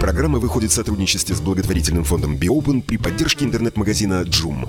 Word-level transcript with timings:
Программа 0.00 0.38
выходит 0.38 0.70
в 0.70 0.74
сотрудничестве 0.74 1.34
с 1.34 1.40
благотворительным 1.40 2.04
фондом 2.04 2.36
Биопен 2.36 2.82
при 2.82 2.98
поддержке 2.98 3.44
интернет-магазина 3.44 4.22
Джум. 4.22 4.68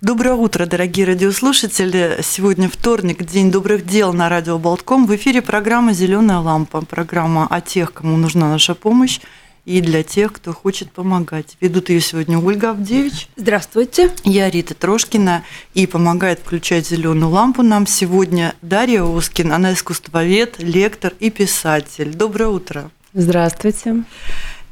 Доброе 0.00 0.34
утро, 0.34 0.66
дорогие 0.66 1.06
радиослушатели. 1.06 2.20
Сегодня 2.22 2.68
вторник, 2.68 3.24
день 3.24 3.50
добрых 3.50 3.86
дел 3.86 4.12
на 4.12 4.28
радио 4.28 4.58
Болтком. 4.58 5.06
В 5.06 5.14
эфире 5.16 5.42
программа 5.42 5.92
«Зеленая 5.92 6.38
лампа». 6.38 6.84
Программа 6.84 7.46
о 7.46 7.60
тех, 7.60 7.92
кому 7.92 8.16
нужна 8.16 8.48
наша 8.48 8.74
помощь 8.74 9.20
и 9.64 9.80
для 9.80 10.02
тех, 10.02 10.32
кто 10.32 10.52
хочет 10.52 10.90
помогать. 10.90 11.56
Ведут 11.60 11.88
ее 11.88 12.00
сегодня 12.00 12.38
Ольга 12.38 12.70
Авдевич. 12.70 13.28
Здравствуйте. 13.36 14.10
Я 14.24 14.50
Рита 14.50 14.74
Трошкина. 14.74 15.44
И 15.74 15.86
помогает 15.86 16.40
включать 16.40 16.86
зеленую 16.86 17.30
лампу 17.30 17.62
нам 17.62 17.86
сегодня 17.86 18.54
Дарья 18.60 19.04
Оскин. 19.04 19.52
Она 19.52 19.72
искусствовед, 19.72 20.58
лектор 20.58 21.12
и 21.20 21.30
писатель. 21.30 22.12
Доброе 22.14 22.48
утро. 22.48 22.90
Здравствуйте. 23.14 24.04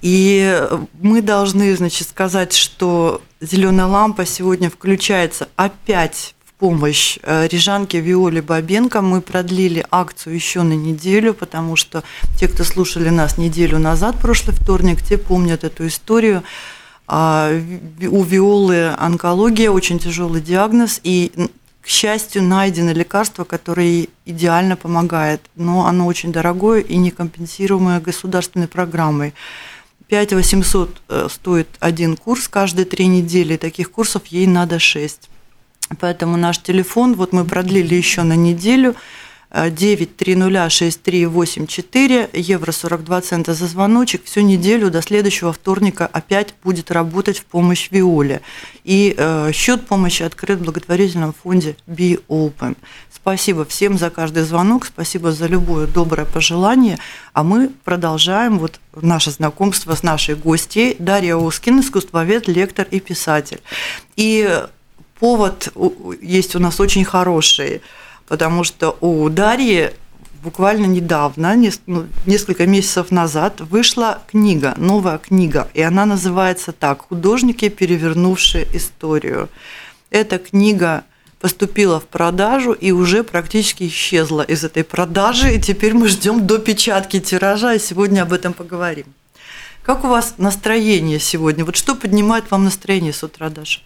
И 0.03 0.59
мы 1.01 1.23
должны, 1.23 1.77
значит, 1.77 2.09
сказать, 2.09 2.55
что 2.55 3.23
зеленая 3.41 3.87
лампа 3.87 4.25
сегодня 4.25 4.71
включается 4.71 5.49
опять 5.57 6.35
помощь 6.61 7.19
э, 7.23 7.49
Рижанке 7.49 8.01
Виоле 8.01 8.43
Бабенко. 8.43 9.01
Мы 9.01 9.23
продлили 9.23 9.85
акцию 9.91 10.35
еще 10.35 10.63
на 10.63 10.75
неделю, 10.75 11.33
потому 11.33 11.75
что 11.75 12.05
те, 12.39 12.49
кто 12.49 12.65
слушали 12.65 13.09
нас 13.09 13.39
неделю 13.39 13.79
назад, 13.79 14.17
прошлый 14.21 14.55
вторник, 14.55 15.03
те 15.03 15.17
помнят 15.17 15.65
эту 15.65 15.87
историю. 15.87 16.43
А, 17.09 17.51
у 18.03 18.23
Виолы 18.23 18.95
онкология, 18.99 19.71
очень 19.71 19.99
тяжелый 19.99 20.43
диагноз, 20.43 21.01
и, 21.03 21.33
к 21.81 21.89
счастью, 21.89 22.43
найдено 22.43 22.93
лекарство, 22.93 23.45
которое 23.45 24.09
идеально 24.27 24.77
помогает, 24.77 25.41
но 25.57 25.87
оно 25.87 26.07
очень 26.07 26.31
дорогое 26.31 26.81
и 26.81 26.97
некомпенсируемое 26.97 28.01
государственной 28.01 28.69
программой. 28.69 29.33
5 30.09 30.35
800 30.35 31.03
э, 31.09 31.29
стоит 31.31 31.69
один 31.81 32.17
курс 32.19 32.49
каждые 32.49 32.85
три 32.85 33.07
недели, 33.07 33.57
таких 33.57 33.91
курсов 33.91 34.27
ей 34.27 34.47
надо 34.47 34.79
6. 34.79 35.30
Поэтому 35.99 36.37
наш 36.37 36.59
телефон, 36.59 37.15
вот 37.15 37.33
мы 37.33 37.45
продлили 37.45 37.95
еще 37.95 38.23
на 38.23 38.37
неделю, 38.37 38.95
9306384, 39.53 42.31
евро 42.33 42.73
42 42.73 43.21
цента 43.23 43.55
за 43.55 43.67
звоночек. 43.67 44.25
Всю 44.25 44.43
неделю 44.43 44.91
до 44.91 45.03
следующего 45.03 45.53
вторника 45.53 46.07
опять 46.07 46.55
будет 46.63 46.93
работать 46.93 47.41
в 47.41 47.45
помощь 47.47 47.91
Виоле. 47.91 48.43
И 48.85 49.13
э, 49.17 49.51
счет 49.53 49.89
помощи 49.89 50.23
открыт 50.23 50.61
в 50.61 50.63
благотворительном 50.63 51.33
фонде 51.33 51.75
Be 51.89 52.23
Open. 52.29 52.77
Спасибо 53.13 53.65
всем 53.65 53.99
за 53.99 54.11
каждый 54.11 54.45
звонок, 54.45 54.87
спасибо 54.87 55.33
за 55.33 55.47
любое 55.47 55.89
доброе 55.89 56.27
пожелание. 56.27 56.99
А 57.33 57.43
мы 57.43 57.73
продолжаем 57.85 58.61
вот 58.61 58.79
наше 58.95 59.33
знакомство 59.33 59.97
с 59.97 60.05
нашей 60.05 60.37
гостьей 60.37 60.95
Дарья 61.01 61.35
Ускин, 61.35 61.81
искусствовед, 61.81 62.47
лектор 62.47 62.87
и 62.89 63.01
писатель. 63.01 63.59
И 64.15 64.49
повод 65.21 65.73
есть 66.21 66.57
у 66.57 66.59
нас 66.59 66.81
очень 66.81 67.05
хороший, 67.05 67.83
потому 68.27 68.65
что 68.65 68.97
у 69.01 69.29
Дарьи 69.29 69.91
буквально 70.43 70.87
недавно, 70.87 71.55
ну, 71.87 72.07
несколько 72.27 72.67
месяцев 72.67 73.11
назад, 73.11 73.61
вышла 73.61 74.23
книга, 74.27 74.75
новая 74.77 75.19
книга, 75.19 75.69
и 75.75 75.83
она 75.83 76.07
называется 76.07 76.73
так 76.73 77.03
«Художники, 77.09 77.69
перевернувшие 77.69 78.67
историю». 78.73 79.49
Эта 80.11 80.39
книга 80.39 81.05
поступила 81.41 82.01
в 82.01 82.07
продажу 82.07 82.73
и 82.73 82.91
уже 82.91 83.23
практически 83.23 83.87
исчезла 83.87 84.43
из 84.43 84.65
этой 84.65 84.83
продажи, 84.83 85.55
и 85.55 85.61
теперь 85.61 85.95
мы 85.95 86.09
ждем 86.09 86.47
до 86.47 86.59
печатки 86.59 87.21
тиража, 87.21 87.75
и 87.75 87.79
сегодня 87.79 88.23
об 88.23 88.33
этом 88.33 88.53
поговорим. 88.53 89.07
Как 89.83 90.05
у 90.05 90.09
вас 90.09 90.35
настроение 90.37 91.19
сегодня? 91.19 91.65
Вот 91.65 91.75
что 91.75 91.95
поднимает 91.95 92.51
вам 92.51 92.65
настроение 92.65 93.15
с 93.15 93.23
утра, 93.23 93.49
Даша? 93.49 93.81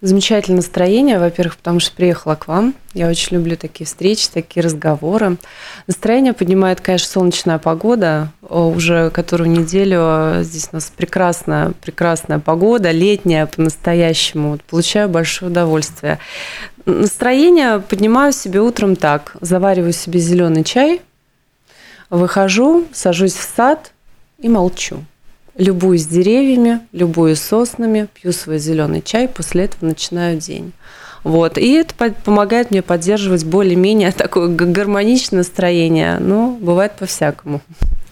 Замечательное 0.00 0.58
настроение, 0.58 1.18
во-первых, 1.18 1.58
потому 1.58 1.80
что 1.80 1.94
приехала 1.94 2.34
к 2.34 2.48
вам. 2.48 2.74
Я 2.94 3.08
очень 3.08 3.36
люблю 3.36 3.56
такие 3.56 3.84
встречи, 3.86 4.28
такие 4.32 4.62
разговоры. 4.62 5.36
Настроение 5.86 6.32
поднимает, 6.32 6.80
конечно, 6.80 7.08
солнечная 7.08 7.58
погода. 7.58 8.32
Уже 8.40 9.10
которую 9.10 9.50
неделю 9.50 10.42
здесь 10.42 10.70
у 10.72 10.76
нас 10.76 10.90
прекрасная, 10.96 11.72
прекрасная 11.72 12.38
погода, 12.38 12.90
летняя 12.90 13.44
по-настоящему. 13.46 14.52
Вот 14.52 14.62
получаю 14.64 15.10
большое 15.10 15.50
удовольствие. 15.50 16.20
Настроение 16.86 17.80
поднимаю 17.80 18.32
себе 18.32 18.60
утром 18.60 18.96
так. 18.96 19.36
Завариваю 19.42 19.92
себе 19.92 20.20
зеленый 20.20 20.64
чай, 20.64 21.02
выхожу, 22.08 22.86
сажусь 22.94 23.34
в 23.34 23.42
сад 23.42 23.92
и 24.38 24.48
молчу 24.48 25.04
любуюсь 25.56 26.06
деревьями, 26.06 26.80
любуюсь 26.92 27.40
соснами, 27.40 28.08
пью 28.14 28.32
свой 28.32 28.58
зеленый 28.58 29.02
чай, 29.02 29.28
после 29.28 29.64
этого 29.64 29.86
начинаю 29.86 30.38
день. 30.38 30.72
Вот. 31.22 31.56
И 31.56 31.72
это 31.72 31.94
помогает 32.24 32.70
мне 32.70 32.82
поддерживать 32.82 33.44
более-менее 33.44 34.12
такое 34.16 34.48
гармоничное 34.48 35.38
настроение. 35.38 36.18
Но 36.18 36.50
бывает 36.60 36.92
по-всякому. 36.98 37.62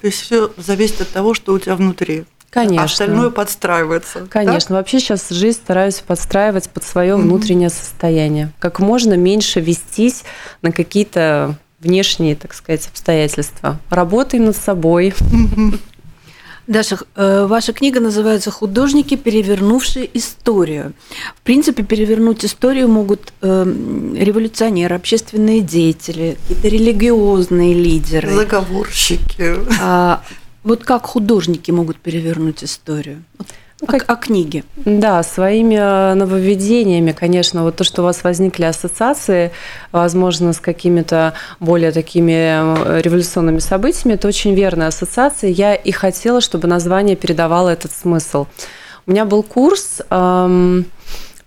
То 0.01 0.07
есть 0.07 0.21
все 0.23 0.51
зависит 0.57 1.03
от 1.03 1.09
того, 1.11 1.35
что 1.35 1.53
у 1.53 1.59
тебя 1.59 1.77
внутри. 1.77 2.25
Конечно. 2.51 2.83
А 2.83 2.85
остальное 2.85 3.31
подстраивается. 3.31 4.27
Конечно. 4.29 4.71
Да? 4.71 4.75
Вообще 4.77 4.99
сейчас 5.01 5.31
жизнь 5.31 5.59
стараюсь 5.59 6.01
подстраивать 6.01 6.69
под 6.69 6.85
свое 6.85 7.15
mm-hmm. 7.15 7.21
внутреннее 7.23 7.71
состояние. 7.71 8.51
Как 8.59 8.79
можно 8.79 9.15
меньше 9.15 9.61
вестись 9.61 10.25
на 10.61 10.71
какие-то 10.71 11.57
внешние, 11.81 12.37
так 12.37 12.53
сказать, 12.53 12.89
обстоятельства. 12.89 13.79
Работаем 13.89 14.47
над 14.47 14.57
собой. 14.57 15.15
Mm-hmm. 15.19 15.79
Даша, 16.67 16.99
э, 17.17 17.47
ваша 17.47 17.73
книга 17.73 18.01
называется 18.01 18.51
«Художники, 18.51 19.17
перевернувшие 19.17 20.09
историю». 20.15 20.93
В 21.37 21.41
принципе, 21.43 21.83
перевернуть 21.83 22.45
историю 22.45 22.89
могут 22.89 23.33
э, 23.41 23.65
революционеры, 24.17 24.95
общественные 24.95 25.61
деятели, 25.61 26.37
какие-то 26.41 26.69
религиозные 26.69 27.75
лидеры. 27.75 28.31
Заговорщики. 28.31 29.57
А, 29.81 30.23
вот 30.63 30.85
как 30.85 31.07
художники 31.07 31.73
могут 31.73 31.97
перевернуть 31.97 32.63
историю? 32.63 33.25
Как... 33.39 33.47
О, 33.89 33.97
о 34.07 34.17
книге. 34.17 34.65
Да, 34.77 35.23
своими 35.23 35.75
э, 35.75 36.15
нововведениями, 36.15 37.13
конечно, 37.13 37.65
вот 37.65 37.77
то, 37.77 37.85
что 37.85 38.03
у 38.03 38.05
вас 38.05 38.23
возникли 38.23 38.65
ассоциации, 38.65 39.51
возможно, 39.91 40.53
с 40.53 40.61
какими-то 40.61 41.35
более 41.59 41.91
такими 41.91 42.33
э, 42.33 43.01
революционными 43.01 43.59
событиями, 43.59 44.15
это 44.15 44.29
очень 44.29 44.55
верная 44.55 44.89
ассоциация. 44.89 45.51
Я 45.51 45.75
и 45.75 45.91
хотела, 45.91 46.41
чтобы 46.41 46.69
название 46.69 47.17
передавало 47.17 47.71
этот 47.71 47.93
смысл. 47.93 48.47
У 49.07 49.11
меня 49.11 49.25
был 49.25 49.43
курс 49.43 50.01
эм, 50.11 50.87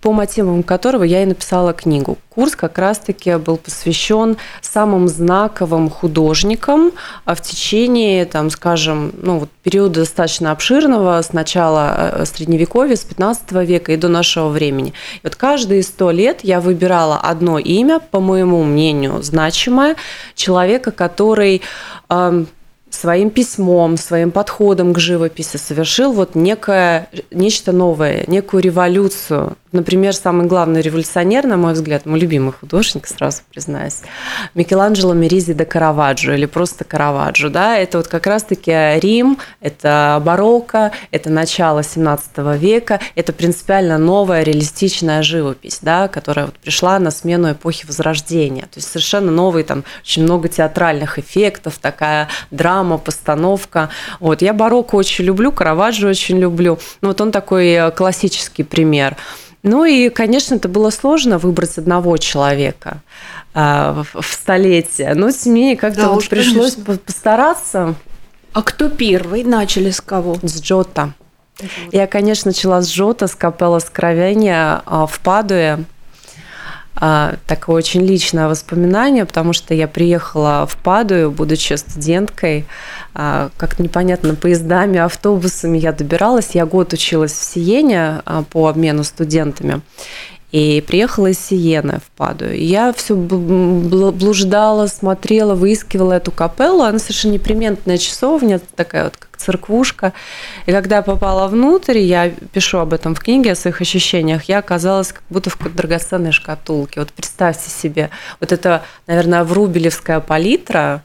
по 0.06 0.12
мотивам 0.12 0.62
которого 0.62 1.02
я 1.02 1.24
и 1.24 1.26
написала 1.26 1.74
книгу. 1.74 2.20
Курс 2.30 2.56
как 2.56 2.78
раз-таки 2.78 3.38
был 3.38 3.58
посвящен 3.58 4.38
самым 4.62 5.08
знаковым 5.08 5.90
художникам 5.90 6.92
а 7.24 7.34
в 7.34 7.42
течение, 7.42 8.26
там, 8.26 8.52
скажем, 8.52 9.14
ну, 9.24 9.40
вот 9.40 9.50
периода 9.64 10.02
достаточно 10.02 10.52
обширного, 10.52 11.20
с 11.20 11.34
начала 11.34 11.96
э, 11.98 12.26
Средневековья, 12.26 12.96
с 12.96 13.04
15 13.04 13.52
века 13.68 13.94
и 13.94 13.98
до 13.98 14.08
нашего 14.08 14.50
времени. 14.50 14.90
И 14.90 15.20
вот 15.24 15.36
каждые 15.36 15.82
сто 15.82 16.12
лет 16.12 16.42
я 16.44 16.62
выбирала 16.62 17.18
одно 17.18 17.58
имя, 17.58 18.00
по 18.00 18.20
моему 18.20 18.64
мнению, 18.64 19.24
значимое, 19.24 19.96
человека, 20.36 20.92
который 20.92 21.64
эм, 22.12 22.48
своим 22.96 23.30
письмом, 23.30 23.98
своим 23.98 24.32
подходом 24.32 24.94
к 24.94 25.00
живописи 25.00 25.58
совершил 25.58 26.12
вот 26.14 26.36
некое, 26.36 27.10
нечто 27.32 27.72
новое, 27.72 28.24
некую 28.28 28.64
революцию 28.64 29.56
Например, 29.76 30.14
самый 30.14 30.48
главный 30.48 30.80
революционер, 30.82 31.46
на 31.46 31.58
мой 31.58 31.74
взгляд, 31.74 32.06
мой 32.06 32.18
любимый 32.18 32.54
художник, 32.54 33.08
сразу 33.08 33.42
признаюсь, 33.52 34.04
Микеланджело 34.54 35.14
Меризи 35.14 35.54
де 35.54 35.66
Караваджо 35.66 36.34
или 36.34 36.46
просто 36.46 36.86
Караваджо. 36.86 37.50
Да? 37.50 37.78
Это 37.78 37.98
вот 37.98 38.08
как 38.08 38.26
раз-таки 38.26 38.72
Рим, 39.02 39.38
это 39.60 40.22
барокко, 40.26 40.94
это 41.12 41.30
начало 41.30 41.84
17 41.84 42.38
века, 42.58 43.02
это 43.16 43.34
принципиально 43.34 43.98
новая 43.98 44.44
реалистичная 44.44 45.22
живопись, 45.24 45.80
да, 45.82 46.08
которая 46.08 46.46
вот 46.46 46.56
пришла 46.56 46.98
на 46.98 47.12
смену 47.12 47.52
эпохи 47.52 47.86
Возрождения. 47.86 48.64
То 48.64 48.78
есть 48.78 48.88
совершенно 48.88 49.30
новый, 49.30 49.64
там 49.64 49.84
очень 50.02 50.24
много 50.24 50.48
театральных 50.48 51.20
эффектов, 51.20 51.80
такая 51.82 52.30
драма 52.50 52.85
драма, 52.86 52.98
постановка. 52.98 53.90
Вот. 54.20 54.42
Я 54.42 54.54
барокко 54.54 54.96
очень 54.96 55.26
люблю, 55.26 55.52
Караваджо 55.52 56.08
очень 56.08 56.38
люблю. 56.40 56.78
Ну, 57.02 57.10
вот 57.10 57.22
он 57.22 57.32
такой 57.32 57.68
э, 57.70 57.92
классический 57.92 58.64
пример. 58.64 59.18
Ну 59.64 59.84
и, 59.84 60.10
конечно, 60.10 60.56
это 60.56 60.70
было 60.70 60.92
сложно 60.92 61.38
выбрать 61.40 61.78
одного 61.78 62.18
человека 62.18 63.02
э, 63.56 64.04
в, 64.14 64.24
столетие. 64.24 65.16
Но, 65.16 65.32
тем 65.32 65.54
не 65.54 65.62
менее, 65.62 65.78
как-то 65.78 66.02
Да 66.02 66.10
вот 66.10 66.18
уж, 66.20 66.30
пришлось 66.30 66.76
конечно. 66.76 66.94
по- 66.94 67.00
постараться. 67.00 67.96
А 68.54 68.62
кто 68.62 68.90
первый? 68.90 69.44
Начали 69.44 69.90
с 69.90 70.02
кого? 70.02 70.38
С 70.44 70.62
Джота. 70.62 71.14
Я, 71.92 72.06
конечно, 72.06 72.50
начала 72.50 72.82
с 72.82 72.90
Джота, 72.90 73.28
с 73.28 73.36
капелла 73.36 73.80
Скровения 73.80 74.82
а, 74.86 75.06
в 75.06 75.20
Падуе. 75.20 75.86
А, 76.96 77.36
Такое 77.46 77.78
очень 77.78 78.06
личное 78.06 78.48
воспоминание, 78.48 79.26
потому 79.26 79.54
что 79.54 79.74
я 79.74 79.88
приехала 79.88 80.66
в 80.66 80.78
Падую, 80.78 81.32
будучи 81.32 81.74
студенткой, 81.74 82.66
а, 83.14 83.50
как-то 83.58 83.84
непонятно, 83.84 84.36
поездами, 84.36 85.00
автобусами 85.00 85.78
я 85.78 85.92
добиралась. 85.92 86.52
Я 86.54 86.66
год 86.66 86.94
училась 86.94 87.34
в 87.34 87.44
Сиене 87.44 88.22
а, 88.26 88.44
по 88.44 88.68
обмену 88.68 89.04
студентами. 89.04 89.82
И 90.52 90.82
приехала 90.88 91.28
из 91.28 91.40
Сиены 91.40 92.00
в 92.00 92.10
Падую. 92.16 92.58
Я 92.58 92.94
все 92.94 93.14
блуждала, 93.14 94.88
смотрела, 94.88 95.54
выискивала 95.54 96.14
эту 96.14 96.32
капеллу. 96.32 96.84
Она 96.84 96.98
совершенно 96.98 97.34
неприметная 97.34 97.98
часовня, 97.98 98.62
такая 98.76 99.06
вот 99.06 99.18
церквушка. 99.36 100.14
И 100.66 100.72
когда 100.72 100.98
я 100.98 101.02
попала 101.02 101.48
внутрь, 101.48 102.00
я 102.00 102.30
пишу 102.30 102.80
об 102.80 102.94
этом 102.94 103.16
в 103.16 103.20
книге, 103.20 103.52
о 103.52 103.56
своих 103.56 103.82
ощущениях, 103.82 104.44
я 104.46 104.60
оказалась 104.60 105.12
как 105.12 105.24
будто 105.30 105.50
в 105.50 105.58
какой-то 105.58 105.78
драгоценной 105.78 106.32
шкатулке. 106.32 107.00
Вот 107.00 107.12
представьте 107.12 107.70
себе, 107.70 108.10
вот 108.40 108.52
это, 108.52 108.84
наверное, 109.08 109.44
врубелевская 109.44 110.20
палитра, 110.20 111.04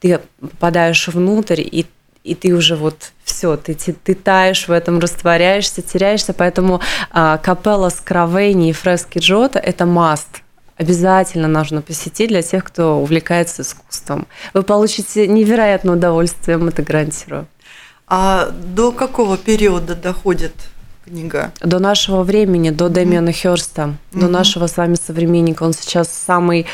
ты 0.00 0.20
попадаешь 0.40 1.08
внутрь, 1.08 1.60
и 1.60 1.86
и 2.24 2.34
ты 2.34 2.54
уже 2.54 2.74
вот 2.74 3.12
все, 3.22 3.56
ты, 3.56 3.74
ты, 3.74 3.92
ты 3.92 4.14
таешь 4.14 4.66
в 4.66 4.72
этом, 4.72 4.98
растворяешься, 4.98 5.82
теряешься, 5.82 6.32
поэтому 6.32 6.80
а, 7.10 7.36
капелла 7.36 7.90
Скровени 7.90 8.70
и 8.70 8.72
фрески 8.72 9.18
Джота– 9.18 9.58
это 9.60 9.84
маст. 9.84 10.40
Обязательно 10.76 11.46
нужно 11.46 11.82
посетить 11.82 12.28
для 12.28 12.42
тех, 12.42 12.64
кто 12.64 12.98
увлекается 12.98 13.62
искусством. 13.62 14.26
Вы 14.54 14.62
получите 14.62 15.28
невероятное 15.28 15.94
удовольствие, 15.94 16.56
вам 16.56 16.68
это 16.68 16.82
гарантирую. 16.82 17.46
А 18.06 18.50
до 18.50 18.92
какого 18.92 19.36
периода 19.38 19.94
доходит 19.94 20.52
книга? 21.04 21.52
До 21.60 21.78
нашего 21.78 22.22
времени, 22.22 22.70
до 22.70 22.88
Дэмиана 22.88 23.32
Хёрста, 23.32 23.94
до 24.12 24.18
Мгм. 24.26 24.32
нашего 24.32 24.66
с 24.66 24.76
вами 24.76 24.94
современника. 24.96 25.62
Он 25.64 25.72
сейчас 25.72 26.08
самый, 26.10 26.66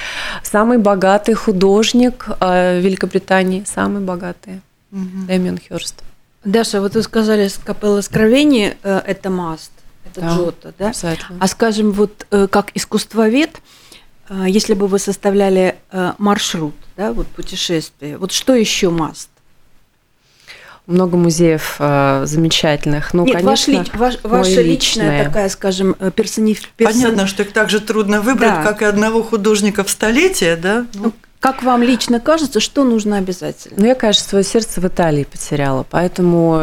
самый 0.42 0.78
богатый 0.78 1.34
художник 1.34 2.26
э, 2.40 2.80
Великобритании, 2.80 3.64
самый 3.66 4.02
богатый. 4.02 4.60
Дэмиан 4.90 5.58
Хёрст. 5.68 6.02
Даша, 6.44 6.80
вот 6.80 6.94
вы 6.94 7.02
сказали, 7.02 7.46
с 7.48 7.58
капелла 7.58 8.00
Скровени 8.00 8.76
э, 8.82 9.00
это 9.06 9.30
маст, 9.30 9.70
это 10.06 10.20
Да, 10.22 10.34
Джота, 10.34 10.74
да? 10.78 10.86
обязательно. 10.88 11.38
А 11.40 11.46
скажем, 11.46 11.92
вот 11.92 12.26
э, 12.32 12.48
как 12.48 12.70
искусствовед, 12.74 13.60
э, 14.30 14.46
если 14.48 14.74
бы 14.74 14.88
вы 14.88 14.98
составляли 14.98 15.76
э, 15.92 16.12
маршрут, 16.18 16.74
да, 16.96 17.12
вот 17.12 17.28
путешествие, 17.28 18.18
вот 18.18 18.32
что 18.32 18.54
еще 18.54 18.90
маст? 18.90 19.29
Много 20.86 21.16
музеев 21.16 21.76
э, 21.78 22.22
замечательных. 22.26 23.14
Ну, 23.14 23.24
Нет, 23.24 23.36
конечно, 23.36 23.50
ваш 23.50 23.68
ли- 23.68 23.90
ваш- 23.98 24.18
ваша 24.24 24.60
личная 24.62 25.10
личное. 25.10 25.24
такая, 25.24 25.48
скажем, 25.48 25.94
э, 26.00 26.10
персониф... 26.10 26.62
персон- 26.76 26.86
Понятно, 27.02 27.26
что 27.28 27.42
их 27.44 27.52
так 27.52 27.70
же 27.70 27.80
трудно 27.80 28.20
выбрать, 28.20 28.54
Да. 28.54 28.62
как 28.64 28.82
и 28.82 28.84
одного 28.86 29.22
художника 29.22 29.84
в 29.84 29.90
столетие, 29.90 30.56
да? 30.56 30.86
Ну, 30.94 31.12
Как 31.40 31.62
вам 31.62 31.82
лично 31.82 32.20
кажется, 32.20 32.60
что 32.60 32.84
нужно 32.84 33.16
обязательно? 33.16 33.76
Ну, 33.78 33.86
я, 33.86 33.94
конечно, 33.94 34.22
свое 34.22 34.44
сердце 34.44 34.78
в 34.82 34.86
Италии 34.86 35.24
потеряла, 35.24 35.86
поэтому 35.88 36.60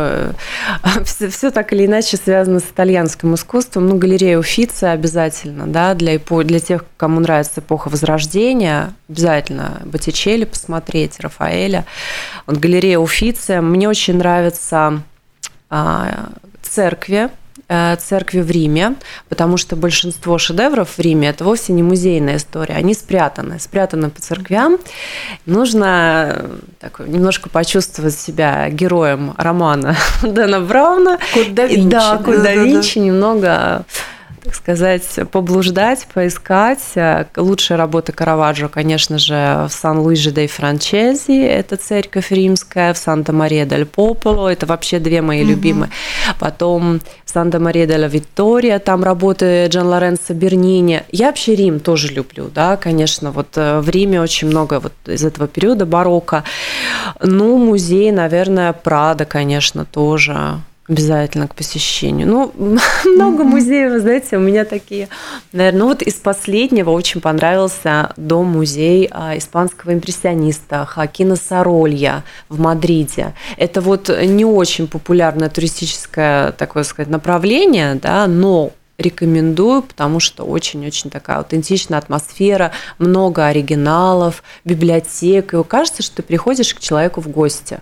все, 1.03 1.50
так 1.50 1.74
или 1.74 1.88
иначе 1.88 2.15
связано 2.15 2.59
с 2.59 2.65
итальянским 2.65 3.33
искусством. 3.33 3.88
Ну, 3.88 3.97
галерея 3.97 4.38
Уфицы 4.38 4.83
обязательно, 4.83 5.65
да, 5.65 5.95
для, 5.95 6.19
для 6.19 6.59
тех, 6.59 6.85
кому 6.95 7.19
нравится 7.19 7.62
эпоха 7.62 7.89
Возрождения, 7.89 8.94
обязательно 9.09 9.81
Боттичелли 9.83 10.45
посмотреть, 10.45 11.19
Рафаэля. 11.19 11.85
Вот 12.45 12.57
галерея 12.57 13.00
Уфицы. 13.00 13.62
Мне 13.62 13.89
очень 13.89 14.18
нравятся 14.18 15.01
а, 15.71 16.30
церкви, 16.62 17.25
э, 17.25 17.30
церкви 18.00 18.40
в 18.42 18.50
Риме, 18.50 18.96
потому 19.30 19.58
что 19.58 19.75
большинство 19.75 20.38
шедевров 20.38 20.98
в 20.98 21.00
Риме 21.00 21.30
это 21.30 21.44
вовсе 21.44 21.74
не 21.74 21.84
музейная 21.84 22.38
история, 22.38 22.75
они 22.75 22.94
спрятаны, 22.94 23.60
спрятаны 23.60 24.10
по 24.10 24.22
церквям. 24.22 24.78
Нужно 25.46 26.34
э, 26.34 26.58
так, 26.80 27.00
немножко 27.00 27.50
почувствовать 27.50 28.16
себя 28.16 28.69
героем 28.69 29.34
романа 29.38 29.98
Дэна 30.24 30.62
Брауна. 30.62 31.19
Код 31.34 31.54
да 31.54 31.66
Винчи. 31.66 31.90
Да, 31.90 32.18
Код 32.18 32.25
да 32.25 32.44
Да-да-да. 32.44 32.64
Винчи, 32.64 33.00
немного 33.00 33.86
так 34.47 34.55
сказать, 34.55 35.03
поблуждать, 35.29 36.07
поискать. 36.13 36.79
Э, 36.95 37.25
Лучшая 37.35 37.77
работа 37.77 38.13
Караваджо, 38.13 38.69
конечно 38.69 39.17
же, 39.17 39.67
в 39.67 39.73
Сан-Луиже 39.73 40.31
де 40.31 40.47
Франчези, 40.47 41.44
это 41.44 41.75
церковь 41.75 42.31
римская, 42.31 42.94
в 42.94 42.97
Санта-Мария-дель-Пополо, 42.97 44.47
это 44.47 44.65
вообще 44.65 44.99
две 44.99 45.21
мои 45.21 45.44
любимые. 45.44 45.91
Потом 46.39 47.01
Санта-Мария-дель 47.25 48.07
Виттория, 48.07 48.79
там 48.79 49.03
работы 49.03 49.67
Джан 49.67 49.88
Лоренцо 49.88 50.33
Бернини. 50.33 51.03
Я 51.11 51.27
вообще 51.27 51.53
Рим 51.53 51.81
тоже 51.81 52.07
люблю, 52.07 52.49
да, 52.53 52.77
конечно, 52.77 53.31
вот 53.31 53.49
э, 53.57 53.81
в 53.81 53.89
Риме 53.89 54.21
очень 54.21 54.47
много 54.47 54.79
вот 54.79 54.94
из 55.07 55.25
этого 55.25 55.49
периода 55.49 55.85
барокко. 55.85 56.45
Ну, 57.21 57.57
музей, 57.57 58.11
наверное, 58.11 58.71
Прада, 58.71 59.25
конечно, 59.25 59.83
тоже 59.83 60.61
обязательно 60.88 61.48
к 61.48 61.56
посещению. 61.56 62.28
Ну, 62.28 62.54
много 63.06 63.44
музеев, 63.44 63.92
вы 63.92 64.00
знаете, 64.00 64.38
у 64.38 64.39
меня 64.39 64.66
такие, 64.66 65.10
наверное, 65.51 65.80
ну 65.80 65.88
вот 65.88 66.01
из 66.01 66.16
последнего 66.16 66.92
очень 66.92 67.22
понравился 67.22 68.13
дом-музей 68.18 69.10
а, 69.12 69.38
испанского 69.38 69.94
импрессиониста 69.94 70.86
Хакина 70.86 71.36
Саролья 71.36 72.24
в 72.50 72.60
Мадриде. 72.60 73.34
Это 73.57 73.81
вот 73.81 74.10
не 74.10 74.45
очень 74.45 74.88
популярное 74.88 75.50
туристическое, 75.50 76.51
такое 76.54 76.84
сказать, 76.84 77.10
направление, 77.10 77.95
да, 77.95 78.28
но 78.28 78.72
рекомендую, 78.98 79.83
потому 79.83 80.19
что 80.19 80.44
очень-очень 80.44 81.10
такая 81.10 81.38
аутентичная 81.38 82.00
атмосфера, 82.00 82.72
много 82.98 83.45
оригиналов, 83.45 84.42
библиотек, 84.66 85.54
и 85.54 85.63
кажется, 85.63 86.01
что 86.01 86.18
ты 86.18 86.24
приходишь 86.24 86.74
к 86.74 86.80
человеку 86.80 87.22
в 87.22 87.28
гости. 87.28 87.80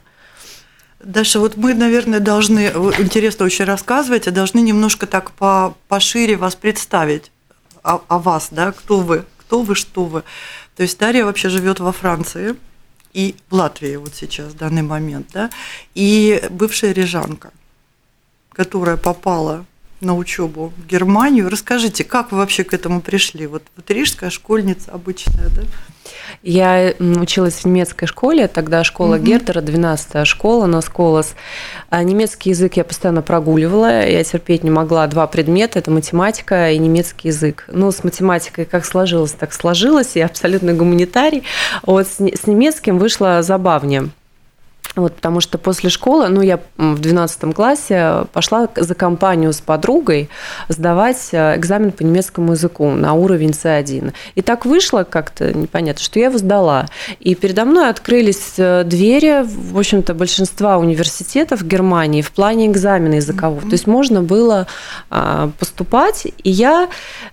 Даша, 1.05 1.39
вот 1.39 1.55
мы, 1.55 1.75
наверное, 1.75 2.19
должны, 2.19 2.61
интересно 2.97 3.45
очень 3.45 3.65
рассказываете, 3.65 4.31
должны 4.31 4.59
немножко 4.59 5.05
так 5.05 5.31
по, 5.31 5.77
пошире 5.87 6.35
вас 6.35 6.55
представить, 6.55 7.31
о, 7.83 8.01
о 8.07 8.17
вас, 8.17 8.47
да, 8.49 8.71
кто 8.71 9.01
вы, 9.01 9.23
кто 9.37 9.61
вы, 9.61 9.75
что 9.75 10.05
вы. 10.05 10.23
То 10.75 10.81
есть 10.81 10.97
Дарья 10.97 11.25
вообще 11.25 11.49
живет 11.49 11.79
во 11.79 11.91
Франции 11.91 12.55
и 13.13 13.35
в 13.49 13.53
Латвии 13.53 13.97
вот 13.97 14.15
сейчас, 14.15 14.53
в 14.53 14.57
данный 14.57 14.81
момент, 14.81 15.27
да, 15.31 15.51
и 15.93 16.41
бывшая 16.49 16.91
рижанка, 16.91 17.51
которая 18.51 18.97
попала 18.97 19.63
на 20.01 20.15
учебу 20.15 20.73
в 20.77 20.87
Германию. 20.87 21.49
Расскажите, 21.49 22.03
как 22.03 22.31
вы 22.31 22.37
вообще 22.39 22.63
к 22.63 22.73
этому 22.73 23.01
пришли? 23.01 23.47
Вот, 23.47 23.63
вот 23.75 23.89
рижская 23.89 24.29
школьница 24.29 24.91
обычная, 24.91 25.49
да? 25.55 25.63
Я 26.43 26.93
училась 26.99 27.55
в 27.55 27.65
немецкой 27.65 28.05
школе, 28.05 28.47
тогда 28.47 28.83
школа 28.83 29.15
Мгм. 29.15 29.23
Гертера, 29.23 29.61
12 29.61 30.25
школа, 30.25 30.65
на 30.67 30.81
Сколос. 30.81 31.33
А 31.89 32.03
немецкий 32.03 32.51
язык 32.51 32.77
я 32.77 32.83
постоянно 32.83 33.21
прогуливала, 33.21 34.05
я 34.07 34.23
терпеть 34.23 34.63
не 34.63 34.69
могла 34.69 35.07
два 35.07 35.25
предмета, 35.27 35.79
это 35.79 35.91
математика 35.91 36.71
и 36.71 36.77
немецкий 36.77 37.29
язык. 37.29 37.65
Ну, 37.71 37.91
с 37.91 38.03
математикой 38.03 38.65
как 38.65 38.85
сложилось, 38.85 39.31
так 39.31 39.53
сложилось, 39.53 40.15
я 40.15 40.25
абсолютно 40.25 40.73
гуманитарий. 40.73 41.43
Вот 41.83 42.07
с 42.07 42.45
немецким 42.45 42.99
вышло 42.99 43.41
забавнее. 43.41 44.09
Вот, 44.95 45.13
потому 45.13 45.41
что 45.41 45.57
после 45.57 45.89
школы, 45.89 46.29
ну, 46.29 46.41
я 46.41 46.59
в 46.77 46.99
12 46.99 47.53
классе 47.53 48.25
пошла 48.31 48.69
за 48.75 48.95
компанию 48.95 49.51
с 49.51 49.59
подругой 49.59 50.29
сдавать 50.69 51.29
э, 51.33 51.57
экзамен 51.57 51.91
по 51.91 52.03
немецкому 52.03 52.53
языку 52.53 52.89
на 52.91 53.13
уровень 53.13 53.49
C1. 53.49 54.13
И 54.35 54.41
так 54.41 54.65
вышло 54.65 55.03
как-то 55.03 55.53
непонятно, 55.53 56.01
что 56.01 56.19
я 56.19 56.27
его 56.27 56.37
сдала. 56.37 56.87
И 57.19 57.35
передо 57.35 57.65
мной 57.65 57.89
открылись 57.89 58.53
э, 58.57 58.83
двери, 58.85 59.43
в 59.45 59.77
общем-то, 59.77 60.13
большинства 60.13 60.77
университетов 60.77 61.65
Германии 61.65 62.21
в 62.21 62.31
плане 62.31 62.67
экзамена 62.67 63.15
языкового. 63.15 63.61
То 63.61 63.73
есть 63.73 63.87
можно 63.87 64.21
было 64.21 64.67
а, 65.09 65.49
поступать, 65.59 66.25
и 66.25 66.49
я... 66.49 66.89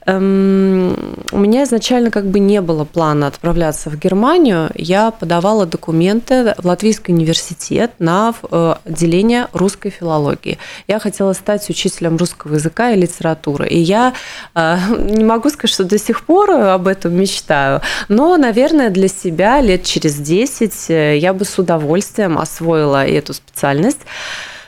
эм, 0.07 0.97
у 1.31 1.39
меня 1.39 1.65
изначально 1.65 2.11
как 2.11 2.27
бы 2.27 2.41
не 2.41 2.61
было 2.61 2.85
плана 2.85 3.29
отправляться 3.29 3.91
в 3.91 3.99
Германию. 3.99 4.71
Я 4.75 5.11
подавала 5.11 5.67
документы 5.67 6.55
в 6.59 6.67
Латвийский 6.67 7.15
университет 7.15 7.42
университет 7.43 7.93
на 7.99 8.35
э, 8.51 8.75
отделение 8.85 9.49
русской 9.53 9.91
филологии. 9.91 10.59
Я 10.89 10.99
хотела 10.99 11.33
стать 11.33 11.69
учителем 11.69 12.17
русского 12.17 12.55
языка 12.55 12.91
и 12.93 12.97
литературы. 12.97 13.69
И 13.69 13.79
я 13.79 14.15
э, 14.55 14.77
не 14.99 15.25
могу 15.25 15.51
сказать, 15.51 15.73
что 15.73 15.85
до 15.85 15.99
сих 15.99 16.25
пор 16.25 16.51
об 16.51 16.87
этом 16.87 17.15
мечтаю, 17.15 17.81
но, 18.09 18.37
наверное, 18.37 18.91
для 18.91 19.09
себя 19.09 19.61
лет 19.61 19.85
через 19.85 20.17
10 20.17 21.21
я 21.21 21.33
бы 21.33 21.45
с 21.45 21.59
удовольствием 21.59 22.39
освоила 22.39 23.07
эту 23.07 23.35
специальность. 23.35 24.01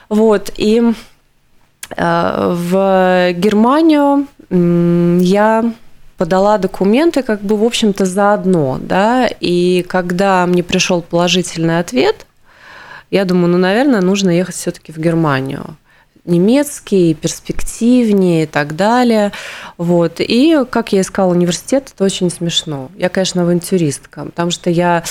Вот, 0.09 0.51
и 0.57 0.83
в 1.97 3.33
Германию 3.37 4.27
я 4.51 5.73
подала 6.17 6.59
документы 6.59 7.23
как 7.23 7.41
бы, 7.41 7.57
в 7.57 7.65
общем-то, 7.65 8.05
заодно, 8.05 8.79
да, 8.81 9.29
и 9.41 9.85
когда 9.89 10.47
мне 10.47 10.63
пришел 10.63 11.03
положительный 11.03 11.79
ответ, 11.79 12.27
я 13.15 13.25
думаю, 13.25 13.49
ну, 13.49 13.59
наверное, 13.59 14.01
нужно 14.01 14.31
ехать 14.31 14.57
все-таки 14.57 14.93
в 14.93 14.99
Германию 14.99 15.77
немецкий, 16.25 17.15
перспективнее 17.15 18.45
и 18.45 18.47
так 18.47 18.77
далее. 18.77 19.31
Вот. 19.77 20.15
И, 20.19 20.65
как 20.71 20.93
я 20.93 21.03
искала 21.03 21.33
университет, 21.33 21.93
это 21.95 22.05
очень 22.05 22.31
смешно. 22.31 22.91
Я, 22.97 23.09
конечно, 23.09 23.43
авантюристка, 23.43 24.25
потому 24.25 24.51
что 24.51 24.71
я 24.71 25.05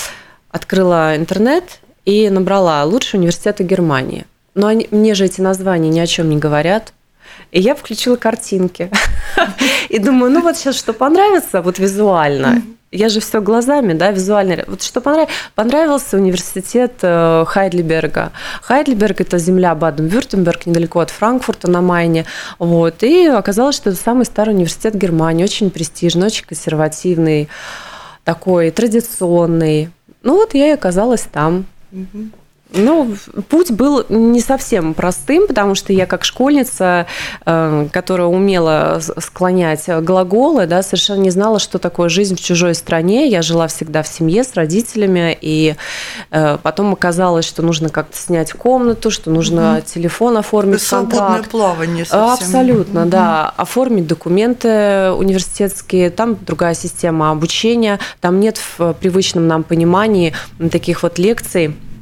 открыла 0.50 1.16
интернет 1.16 1.80
и 2.04 2.28
набрала 2.30 2.84
лучшие 2.84 3.20
университеты 3.20 3.62
Германии. 3.62 4.26
Но 4.54 4.66
они, 4.66 4.88
мне 4.90 5.14
же 5.14 5.24
эти 5.24 5.40
названия 5.40 5.88
ни 5.88 6.00
о 6.00 6.06
чем 6.06 6.28
не 6.28 6.36
говорят. 6.36 6.92
И 7.52 7.60
я 7.60 7.74
включила 7.74 8.16
картинки. 8.16 8.90
И 9.88 9.98
думаю, 9.98 10.30
ну 10.30 10.42
вот 10.42 10.56
сейчас 10.56 10.76
что 10.76 10.92
понравится, 10.92 11.62
вот 11.62 11.78
визуально. 11.78 12.62
Я 12.94 13.08
же 13.08 13.18
все 13.18 13.40
глазами, 13.40 13.92
да, 13.92 14.12
визуально. 14.12 14.62
Вот 14.68 14.80
что 14.80 15.00
понравилось? 15.00 15.34
Понравился 15.56 16.16
университет 16.16 16.92
э, 17.02 17.44
Хайдлиберга. 17.44 18.30
Хайдлиберг– 18.62 19.20
это 19.22 19.38
земля 19.38 19.74
Баден-Вюртемберг, 19.74 20.66
недалеко 20.66 21.00
от 21.00 21.10
Франкфурта 21.10 21.68
на 21.68 21.80
Майне. 21.80 22.24
Вот. 22.60 23.02
И 23.02 23.26
оказалось, 23.26 23.74
что 23.74 23.90
это 23.90 23.98
самый 23.98 24.24
старый 24.24 24.54
университет 24.54 24.94
Германии, 24.94 25.42
очень 25.42 25.70
престижный, 25.70 26.26
очень 26.26 26.44
консервативный, 26.46 27.48
такой 28.22 28.70
традиционный. 28.70 29.90
Ну 30.22 30.36
вот 30.36 30.54
я 30.54 30.68
и 30.68 30.74
оказалась 30.74 31.22
там. 31.32 31.66
Ну, 32.74 33.14
путь 33.48 33.70
был 33.70 34.04
не 34.08 34.40
совсем 34.40 34.94
простым, 34.94 35.46
потому 35.46 35.74
что 35.74 35.92
я 35.92 36.06
как 36.06 36.24
школьница, 36.24 37.06
э, 37.46 37.88
которая 37.92 38.26
умела 38.26 39.00
склонять 39.18 39.88
глаголы, 40.02 40.66
да, 40.66 40.82
совершенно 40.82 41.20
не 41.20 41.30
знала, 41.30 41.58
что 41.58 41.78
такое 41.78 42.08
жизнь 42.08 42.36
в 42.36 42.40
чужой 42.40 42.74
стране. 42.74 43.28
Я 43.28 43.42
жила 43.42 43.68
всегда 43.68 44.02
в 44.02 44.08
семье 44.08 44.42
с 44.44 44.54
родителями, 44.54 45.36
и 45.40 45.76
э, 46.30 46.58
потом 46.62 46.92
оказалось, 46.92 47.44
что 47.44 47.62
нужно 47.62 47.88
как-то 47.88 48.16
снять 48.16 48.52
комнату, 48.52 49.10
что 49.10 49.30
нужно 49.30 49.78
угу. 49.78 49.82
телефон 49.86 50.36
оформить, 50.36 50.82
Свободное 50.82 51.18
контракт. 51.18 51.50
плавание 51.50 52.04
совсем. 52.04 52.46
Абсолютно, 52.46 53.02
угу. 53.02 53.10
да. 53.10 53.54
Оформить 53.56 54.06
документы 54.06 55.12
университетские, 55.12 56.10
там 56.10 56.36
другая 56.44 56.74
система 56.74 57.30
обучения, 57.30 58.00
там 58.20 58.40
нет 58.40 58.58
в 58.58 58.94
привычном 58.94 59.46
нам 59.46 59.62
понимании 59.62 60.34
таких 60.70 61.02
вот 61.02 61.18
лекций, 61.18 61.74
Э, 61.74 61.93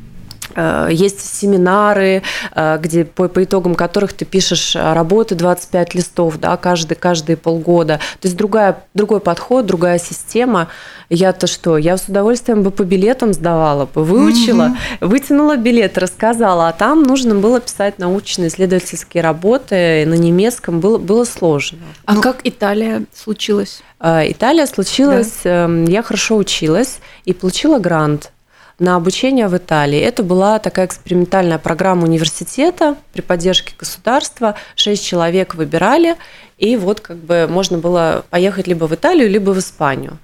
есть 0.91 1.21
семинары, 1.21 2.23
э, 2.55 2.79
где 2.81 3.05
по, 3.05 3.29
по 3.29 3.45
итогам 3.45 3.75
которых 3.75 4.13
ты 4.13 4.25
пишешь 4.25 4.77
работы 4.77 5.35
25 5.35 5.95
листов, 5.95 6.39
да, 6.39 6.57
каждый, 6.57 6.95
каждые 6.95 7.37
полгода. 7.37 7.99
То 8.21 8.29
есть 8.29 8.37
другая, 8.37 8.85
другой 8.95 9.21
подход, 9.21 9.67
другая 9.67 9.99
система. 9.99 10.69
Я-то 11.09 11.47
что? 11.47 11.77
Я 11.77 11.97
с 11.97 12.09
удовольствием 12.09 12.63
бы 12.63 12.71
по 12.71 12.85
билетам 12.85 13.35
сдавала, 13.35 13.87
бы 13.87 14.03
выучила, 14.03 14.75
угу. 15.01 15.09
вытянула 15.09 15.57
билет, 15.57 15.99
рассказала, 15.99 16.69
а 16.69 16.73
там 16.73 17.03
нужно 17.03 17.35
было 17.35 17.61
писать 17.61 17.99
научные 17.99 18.49
исследовательские 18.49 19.23
работы 19.23 20.05
на 20.07 20.15
немецком, 20.15 20.81
было, 20.81 20.99
было 20.99 21.25
сложно. 21.25 21.79
А 22.07 22.15
ну, 22.15 22.23
как 22.23 22.41
Италия 22.45 23.05
случилась? 23.15 23.83
Э, 24.01 24.23
Италия 24.31 24.67
случилась, 24.67 25.41
да. 25.45 25.65
Эм, 25.65 25.85
я 25.85 26.03
хорошо 26.03 26.37
училась 26.37 26.99
и 27.25 27.33
получила 27.33 27.79
грант 27.79 28.33
на 28.79 28.97
обучение 28.97 29.49
в 29.49 29.57
Италии. 29.57 29.99
Это 29.99 30.23
была 30.23 30.59
такая 30.59 30.87
экспериментальная 30.87 31.59
программа 31.59 32.05
университета 32.05 32.97
при 33.13 33.21
поддержке 33.21 33.75
государства. 33.79 34.57
Шесть 34.75 35.05
человек 35.05 35.55
выбирали, 35.55 36.17
и 36.59 36.77
вот 36.77 37.01
как 37.01 37.17
бы 37.17 37.47
можно 37.49 37.79
было 37.79 38.25
поехать 38.31 38.67
либо 38.67 38.87
в 38.87 38.95
Италию, 38.95 39.31
либо 39.31 39.51
в 39.51 39.59
Испанию. 39.59 40.19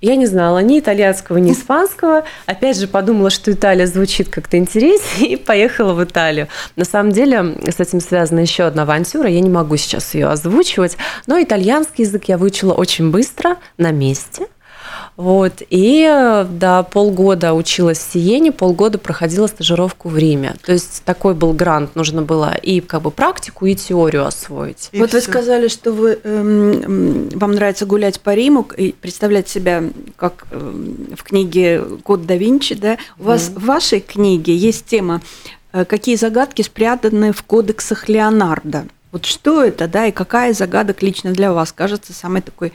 Я 0.00 0.16
не 0.16 0.24
знала 0.24 0.60
ни 0.60 0.78
итальянского, 0.78 1.36
ни 1.36 1.52
испанского. 1.52 2.24
Опять 2.46 2.78
же, 2.78 2.88
подумала, 2.88 3.28
что 3.28 3.52
Италия 3.52 3.86
звучит 3.86 4.30
как-то 4.30 4.56
интереснее, 4.56 5.32
и 5.32 5.36
поехала 5.36 5.92
в 5.92 6.02
Италию. 6.02 6.48
На 6.76 6.86
самом 6.86 7.12
деле, 7.12 7.56
с 7.68 7.80
этим 7.80 8.00
связана 8.00 8.40
еще 8.40 8.64
одна 8.64 8.82
авантюра. 8.82 9.28
Я 9.28 9.40
не 9.40 9.50
могу 9.50 9.76
сейчас 9.76 10.14
ее 10.14 10.28
озвучивать, 10.28 10.96
но 11.26 11.40
итальянский 11.42 12.04
язык 12.04 12.24
я 12.24 12.38
выучила 12.38 12.72
очень 12.72 13.10
быстро, 13.10 13.56
на 13.76 13.90
месте– 13.90 14.46
вот. 15.16 15.62
И 15.68 16.06
да, 16.50 16.82
полгода 16.82 17.54
училась 17.54 17.98
в 17.98 18.12
Сиене, 18.12 18.52
полгода 18.52 18.98
проходила 18.98 19.46
стажировку 19.46 20.08
в 20.08 20.16
Риме. 20.16 20.54
То 20.64 20.72
есть 20.72 21.02
такой 21.04 21.34
был 21.34 21.52
грант, 21.52 21.94
нужно 21.94 22.22
было 22.22 22.54
и 22.54 22.80
как 22.80 23.02
бы 23.02 23.10
практику, 23.10 23.66
и 23.66 23.74
теорию 23.74 24.26
освоить. 24.26 24.88
И 24.92 24.98
вот 24.98 25.10
все. 25.10 25.18
вы 25.18 25.22
сказали, 25.22 25.68
что 25.68 25.92
вы, 25.92 26.18
эм, 26.22 27.28
вам 27.30 27.52
нравится 27.52 27.86
гулять 27.86 28.20
по 28.20 28.34
Риму 28.34 28.66
и 28.76 28.92
представлять 28.92 29.48
себя 29.48 29.82
как 30.16 30.46
эм, 30.50 31.08
в 31.16 31.22
книге 31.22 31.82
«Код 32.02 32.26
да 32.26 32.36
Винчи». 32.36 32.74
Да? 32.74 32.96
У 33.18 33.22
mm. 33.22 33.26
вас 33.26 33.48
в 33.48 33.64
вашей 33.64 34.00
книге 34.00 34.56
есть 34.56 34.86
тема 34.86 35.20
э, 35.72 35.84
«Какие 35.84 36.16
загадки 36.16 36.62
спрятаны 36.62 37.32
в 37.32 37.42
кодексах 37.42 38.08
Леонардо». 38.08 38.86
Вот 39.12 39.26
что 39.26 39.62
это, 39.64 39.88
да, 39.88 40.06
и 40.06 40.12
какая 40.12 40.52
загадок 40.52 41.02
лично 41.02 41.32
для 41.32 41.52
вас 41.52 41.72
кажется 41.72 42.12
самой 42.12 42.42
такой 42.42 42.72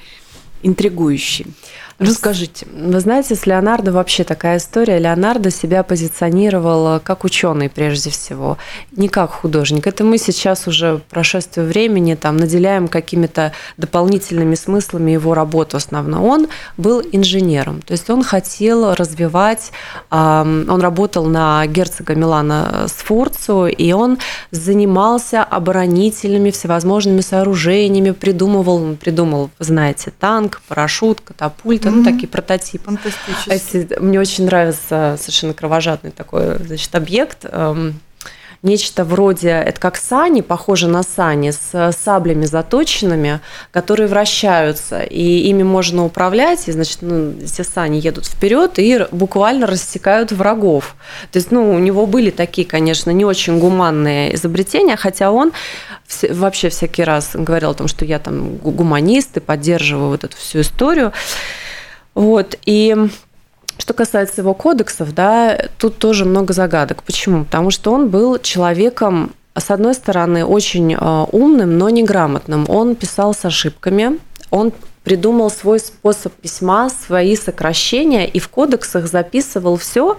интригующей? 0.64 1.48
Расскажите. 1.98 2.68
Вы 2.74 3.00
знаете, 3.00 3.36
с 3.36 3.46
Леонардо 3.46 3.94
вообще 3.94 4.26
такая 4.26 4.58
история. 4.58 5.00
Леонардо 5.00 5.50
себя 5.50 5.82
позиционировал 5.82 7.00
как 7.00 7.24
ученый 7.24 7.70
прежде 7.70 8.10
всего, 8.10 8.58
не 8.92 9.08
как 9.08 9.32
художник. 9.32 9.88
Это 9.88 10.04
мы 10.04 10.18
сейчас 10.18 10.68
уже 10.68 11.02
прошествие 11.10 11.66
времени 11.66 12.16
там 12.16 12.36
наделяем 12.36 12.90
какими-то 12.90 13.54
дополнительными 13.78 14.56
смыслами 14.56 15.12
его 15.12 15.34
работу 15.34 15.78
основно. 15.78 16.22
Он 16.22 16.50
был 16.76 17.02
инженером, 17.14 17.82
то 17.82 17.94
есть 17.94 18.10
он 18.10 18.24
хотел 18.24 18.94
развивать, 18.94 19.72
он 20.12 20.82
работал 20.82 21.26
на 21.26 21.66
герцога 21.66 22.14
Милана 22.16 22.88
Сфорцу, 22.90 23.68
и 23.68 23.94
он 23.94 24.18
занимался 24.52 25.46
оборонительными 25.46 26.52
всевозможными 26.52 27.22
сооружениями, 27.22 28.12
придумывал, 28.12 28.98
придумал, 28.98 29.50
знаете, 29.60 30.12
танк, 30.20 30.62
парашют, 30.68 31.22
катапульт, 31.22 31.85
это, 31.86 31.96
ну, 31.96 32.04
такие 32.04 32.28
прототипы. 32.28 32.98
Эти, 33.48 34.00
мне 34.00 34.20
очень 34.20 34.46
нравится 34.46 35.18
совершенно 35.20 35.54
кровожадный 35.54 36.12
такой, 36.12 36.58
значит, 36.58 36.94
объект. 36.96 37.40
Эм, 37.44 38.00
нечто 38.66 39.06
вроде, 39.06 39.50
это 39.50 39.80
как 39.80 39.96
сани, 39.96 40.42
похоже 40.42 40.88
на 40.88 41.04
сани, 41.04 41.52
с 41.52 41.96
саблями 41.98 42.46
заточенными, 42.46 43.40
которые 43.72 44.08
вращаются, 44.08 45.02
и 45.02 45.48
ими 45.50 45.64
можно 45.64 46.04
управлять, 46.04 46.68
и, 46.68 46.72
значит, 46.72 46.98
ну, 47.02 47.36
эти 47.40 47.62
сани 47.62 47.98
едут 47.98 48.26
вперед 48.26 48.74
и 48.78 49.06
буквально 49.12 49.68
рассекают 49.68 50.32
врагов. 50.32 50.96
То 51.32 51.38
есть, 51.38 51.52
ну, 51.52 51.72
у 51.72 51.80
него 51.80 52.08
были 52.08 52.32
такие, 52.32 52.68
конечно, 52.68 53.12
не 53.12 53.24
очень 53.24 53.60
гуманные 53.60 54.34
изобретения, 54.36 54.98
хотя 54.98 55.32
он 55.32 55.54
вообще 56.30 56.70
всякий 56.70 57.04
раз 57.04 57.32
говорил 57.34 57.72
о 57.72 57.76
том, 57.76 57.88
что 57.88 58.04
я 58.04 58.20
там 58.20 58.58
гуманист 58.58 59.38
и 59.38 59.40
поддерживаю 59.40 60.10
вот 60.10 60.24
эту 60.24 60.38
всю 60.38 60.62
историю. 60.62 61.14
Вот, 62.16 62.58
и 62.66 62.96
что 63.78 63.94
касается 63.94 64.42
его 64.42 64.54
кодексов, 64.54 65.14
да, 65.14 65.58
тут 65.78 65.98
тоже 65.98 66.26
много 66.26 66.54
загадок. 66.54 67.04
Почему? 67.04 67.46
Потому 67.46 67.72
что 67.72 67.92
он 67.92 68.10
был 68.10 68.40
человеком, 68.40 69.34
с 69.54 69.70
одной 69.70 69.94
стороны, 69.94 70.46
очень 70.46 70.96
а, 70.98 71.26
умным, 71.32 71.78
но 71.78 71.90
неграмотным. 71.90 72.66
Он 72.70 72.96
писал 72.96 73.34
с 73.34 73.44
ошибками, 73.46 74.18
он 74.50 74.72
придумал 75.04 75.52
свой 75.52 75.80
способ 75.80 76.34
письма, 76.34 76.90
свои 76.90 77.36
сокращения, 77.36 78.26
и 78.26 78.40
в 78.40 78.48
кодексах 78.50 79.08
записывал 79.08 79.78
все, 79.78 80.18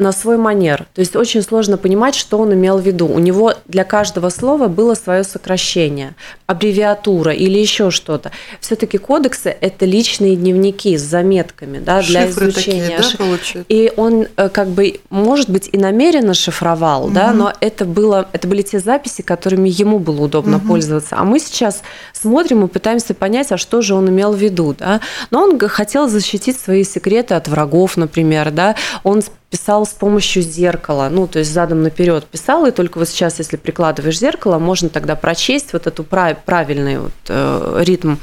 на 0.00 0.12
свой 0.12 0.36
манер. 0.36 0.86
То 0.94 1.00
есть 1.00 1.14
очень 1.14 1.42
сложно 1.42 1.76
понимать, 1.76 2.14
что 2.14 2.38
он 2.38 2.54
имел 2.54 2.78
в 2.78 2.82
виду. 2.82 3.06
У 3.06 3.18
него 3.18 3.54
для 3.66 3.84
каждого 3.84 4.30
слова 4.30 4.66
было 4.66 4.94
свое 4.94 5.22
сокращение, 5.22 6.14
аббревиатура 6.46 7.32
или 7.32 7.58
еще 7.58 7.90
что-то. 7.90 8.32
Все-таки 8.60 8.98
кодексы– 8.98 9.54
это 9.60 9.84
личные 9.84 10.36
дневники 10.36 10.96
с 10.96 11.02
заметками 11.02 11.78
да, 11.78 12.02
для 12.02 12.26
Шифры 12.26 12.48
изучения. 12.48 12.98
Такие, 12.98 13.38
да, 13.54 13.64
и 13.68 13.92
он 13.96 14.26
э, 14.36 14.48
как 14.48 14.68
бы, 14.68 15.00
может 15.10 15.50
быть, 15.50 15.68
и 15.70 15.78
намеренно 15.78 16.34
шифровал, 16.34 17.04
угу. 17.04 17.14
да, 17.14 17.32
но 17.32 17.52
это, 17.60 17.84
было, 17.84 18.28
это 18.32 18.48
были 18.48 18.62
те 18.62 18.80
записи, 18.80 19.22
которыми 19.22 19.68
ему 19.68 19.98
было 19.98 20.22
удобно 20.22 20.56
угу. 20.56 20.68
пользоваться. 20.68 21.16
А 21.18 21.24
мы 21.24 21.38
сейчас 21.38 21.82
смотрим 22.12 22.64
и 22.64 22.68
пытаемся 22.68 23.14
понять, 23.14 23.52
а 23.52 23.58
что 23.58 23.82
же 23.82 23.94
он 23.94 24.08
имел 24.08 24.32
в 24.32 24.38
виду. 24.38 24.74
Да? 24.78 25.00
Но 25.30 25.42
он 25.42 25.58
хотел 25.58 26.08
защитить 26.08 26.58
свои 26.58 26.84
секреты 26.84 27.34
от 27.34 27.48
врагов, 27.48 27.96
например. 27.96 28.50
Да? 28.50 28.76
Он 29.04 29.22
писал 29.50 29.84
с 29.84 29.90
помощью 29.90 30.42
зеркала, 30.42 31.08
ну, 31.10 31.26
то 31.26 31.40
есть 31.40 31.52
задом 31.52 31.82
наперед 31.82 32.24
писал, 32.24 32.66
и 32.66 32.70
только 32.70 32.98
вот 32.98 33.08
сейчас, 33.08 33.38
если 33.40 33.56
прикладываешь 33.56 34.18
зеркало, 34.18 34.58
можно 34.58 34.88
тогда 34.88 35.16
прочесть 35.16 35.72
вот 35.72 35.88
эту 35.88 36.04
правильный 36.04 36.98
вот, 37.00 37.12
э, 37.28 37.82
ритм. 37.84 38.16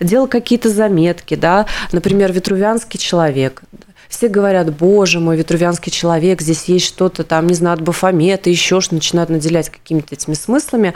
Делал 0.00 0.26
какие-то 0.26 0.68
заметки, 0.68 1.36
да, 1.36 1.66
например, 1.92 2.32
«Витрувянский 2.32 2.98
человек», 2.98 3.62
все 4.08 4.28
говорят, 4.28 4.74
боже 4.74 5.20
мой, 5.20 5.36
витрувянский 5.36 5.90
человек, 5.92 6.40
здесь 6.40 6.64
есть 6.64 6.86
что-то 6.86 7.24
там, 7.24 7.46
не 7.46 7.54
знаю, 7.54 7.74
от 7.74 7.82
Бафомета, 7.82 8.50
еще 8.50 8.80
что 8.80 8.94
начинают 8.94 9.30
наделять 9.30 9.70
какими-то 9.70 10.14
этими 10.14 10.34
смыслами 10.34 10.94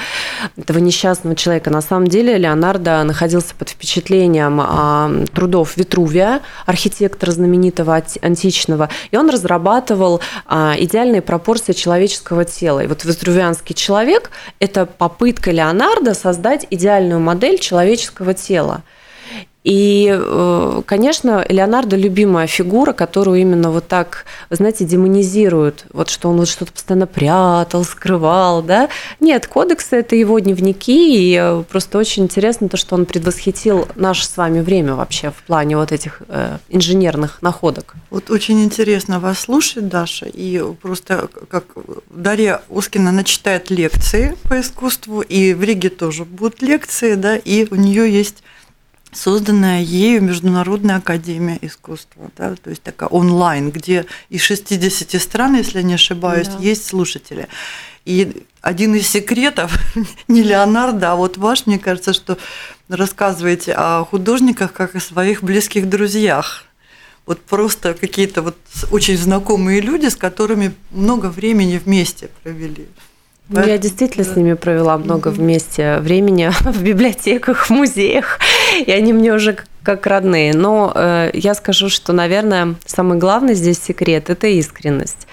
этого 0.57 0.79
несчастного 0.79 1.37
человека. 1.37 1.71
На 1.71 1.83
самом 1.83 2.09
деле 2.09 2.37
Леонардо 2.39 3.03
находился 3.05 3.55
под 3.55 3.71
впечатлением 3.71 4.61
а, 4.61 5.11
трудов 5.35 5.77
Витрувия, 5.77 6.41
архитектора 6.67 7.33
знаменитого 7.33 8.03
античного, 8.23 8.89
и 9.11 9.17
он 9.17 9.31
разрабатывал 9.31 10.21
а, 10.47 10.75
идеальные 10.79 11.23
пропорции 11.23 11.73
человеческого 11.73 12.45
тела. 12.45 12.81
И 12.81 12.87
вот 12.87 13.05
витрувианский 13.05 13.75
человек– 13.75 14.31
это 14.59 14.87
попытка 14.87 15.51
Леонардо 15.51 16.15
создать 16.15 16.67
идеальную 16.71 17.21
модель 17.21 17.59
человеческого 17.59 18.35
тела. 18.35 18.83
И, 19.63 20.09
э, 20.11 20.83
конечно, 20.87 21.45
Леонардо 21.47 21.97
любимая 21.97 22.47
фигура, 22.47 22.95
которую 22.95 23.41
именно 23.41 23.71
вот 23.71 23.87
так, 23.89 24.25
знаете, 24.49 24.85
демонизируют, 24.85 25.85
вот 25.93 26.09
что 26.09 26.31
он 26.31 26.39
вот 26.39 26.49
что-то 26.49 26.73
постоянно 26.73 27.07
прятал, 27.07 27.85
скрывал, 27.85 28.63
да. 28.63 28.89
Нет, 29.21 29.47
кодексы– 29.47 29.97
это 29.99 30.17
его 30.17 30.39
дневники, 30.39 31.15
и 31.15 31.37
э, 31.39 31.63
просто 31.69 31.99
очень 31.99 32.23
интересно 32.23 32.71
то, 32.71 32.79
что 32.79 32.95
он 32.95 33.05
предвосхитил 33.05 33.87
наше 33.97 34.25
с 34.25 34.37
вами 34.37 34.61
время 34.61 34.95
вообще 34.95 35.31
в 35.31 35.43
плане 35.43 35.77
вот 35.77 35.93
этих 35.93 36.23
э, 36.29 36.57
инженерных 36.71 37.43
находок. 37.43 37.97
Вот 38.09 38.31
очень 38.31 38.65
интересно 38.65 39.21
вас 39.21 39.41
слушать, 39.41 39.89
Даша, 39.89 40.27
и 40.27 40.63
просто 40.81 41.29
как 41.51 41.65
Дарья 42.09 42.63
Ускина, 42.71 43.11
она 43.11 43.25
читает 43.25 43.69
лекции 43.69 44.37
по 44.45 44.59
искусству, 44.59 45.21
и 45.21 45.53
в 45.53 45.63
Риге 45.63 45.91
тоже 45.91 46.25
будут 46.25 46.63
лекции, 46.63 47.15
да, 47.15 47.37
и 47.37 47.67
у 47.71 47.75
нее 47.75 48.11
есть 48.11 48.43
созданная 49.13 49.83
ею 49.83 50.23
Международная 50.23 50.97
академия 50.97 51.59
искусства, 51.63 52.31
да, 52.37 52.55
то 52.55 52.71
есть 52.71 52.83
такая 52.83 53.09
онлайн, 53.09 53.71
где 53.71 54.07
из 54.29 54.43
60 54.43 55.21
стран, 55.21 55.57
если 55.57 55.83
не 55.83 55.95
ошибаюсь, 55.95 56.49
да. 56.49 56.59
есть 56.59 56.87
слушатели. 56.87 57.49
И 58.05 58.45
один 58.61 58.95
из 58.95 59.09
секретов, 59.09 59.79
не 60.29 60.43
Леонардо, 60.43 61.13
а 61.13 61.17
вот 61.17 61.37
ваш, 61.37 61.67
мне 61.67 61.79
кажется, 61.79 62.13
что 62.13 62.39
рассказываете 62.89 63.73
о 63.73 64.05
художниках 64.05 64.73
как 64.73 64.95
о 64.95 65.01
своих 65.01 65.43
близких 65.43 65.89
друзьях. 65.89 66.65
Вот 67.27 67.41
просто 67.41 67.95
какие-то 67.95 68.43
вот 68.43 68.57
очень 68.91 69.17
знакомые 69.17 69.81
люди, 69.81 70.07
с 70.07 70.17
которыми 70.17 70.73
много 70.91 71.27
времени 71.27 71.79
вместе 71.79 72.31
провели. 72.43 72.89
Ну, 73.51 73.65
я 73.65 73.79
действительно 73.79 74.25
да. 74.25 74.33
с 74.33 74.37
ними 74.37 74.53
провела 74.55 74.97
много 74.97 75.29
вместе 75.29 75.99
времени 75.99 76.51
в 76.61 76.83
библиотеках, 76.83 77.67
в 77.67 77.71
музеях, 77.71 78.39
и 78.83 78.91
они 78.91 79.13
мне 79.13 79.33
уже 79.33 79.57
как 79.83 80.07
родные. 80.07 80.55
Но 80.55 80.93
э, 80.95 81.31
я 81.35 81.55
скажу, 81.55 81.89
что, 81.89 82.13
наверное, 82.13 82.75
самый 82.85 83.19
главный 83.19 83.55
здесь 83.55 83.83
секрет– 83.83 84.29
это 84.31 84.47
искренность. 84.47 85.27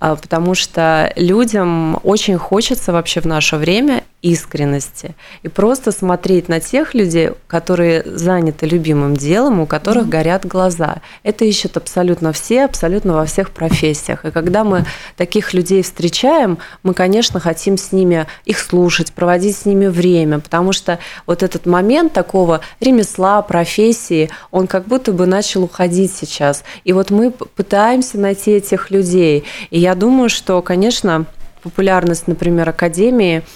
Mm-hmm. 0.00 0.20
Потому 0.20 0.54
что 0.54 1.12
людям 1.16 1.98
очень 2.02 2.36
хочется 2.36 2.92
вообще 2.92 3.20
в 3.20 3.24
наше 3.26 3.56
время 3.56 4.04
искренности. 4.26 5.14
И 5.44 5.48
просто 5.48 5.92
смотреть 5.92 6.48
на 6.48 6.58
тех 6.58 6.94
людей, 6.94 7.30
которые 7.46 8.02
заняты 8.04 8.66
любимым 8.66 9.16
делом, 9.16 9.60
у 9.60 9.66
которых 9.66 10.06
mm-hmm. 10.06 10.18
горят 10.18 10.46
глаза. 10.46 10.96
Это 11.22 11.44
ищут 11.44 11.76
абсолютно 11.76 12.32
все, 12.32 12.64
абсолютно 12.64 13.14
во 13.14 13.24
всех 13.24 13.50
профессиях. 13.50 14.24
И 14.24 14.32
когда 14.32 14.64
мы 14.64 14.84
таких 15.16 15.54
людей 15.54 15.82
встречаем, 15.82 16.58
мы, 16.82 16.92
конечно, 16.92 17.38
хотим 17.38 17.76
с 17.76 17.92
ними 17.92 18.26
их 18.44 18.58
слушать, 18.58 19.12
проводить 19.12 19.56
с 19.56 19.64
ними 19.64 19.86
время, 19.86 20.40
потому 20.40 20.72
что 20.72 20.98
вот 21.26 21.44
этот 21.44 21.66
момент 21.66 22.12
такого 22.12 22.62
ремесла, 22.80 23.42
профессии, 23.42 24.30
он 24.50 24.66
как 24.66 24.86
будто 24.86 25.12
бы 25.12 25.26
начал 25.26 25.62
уходить 25.62 26.12
сейчас. 26.12 26.64
И 26.82 26.92
вот 26.92 27.10
мы 27.10 27.30
пытаемся 27.30 28.18
найти 28.18 28.52
этих 28.52 28.90
людей. 28.90 29.44
И 29.70 29.78
я 29.78 29.94
думаю, 29.94 30.30
что, 30.30 30.60
конечно, 30.62 31.26
популярность, 31.62 32.26
например, 32.26 32.68
Академии– 32.68 33.42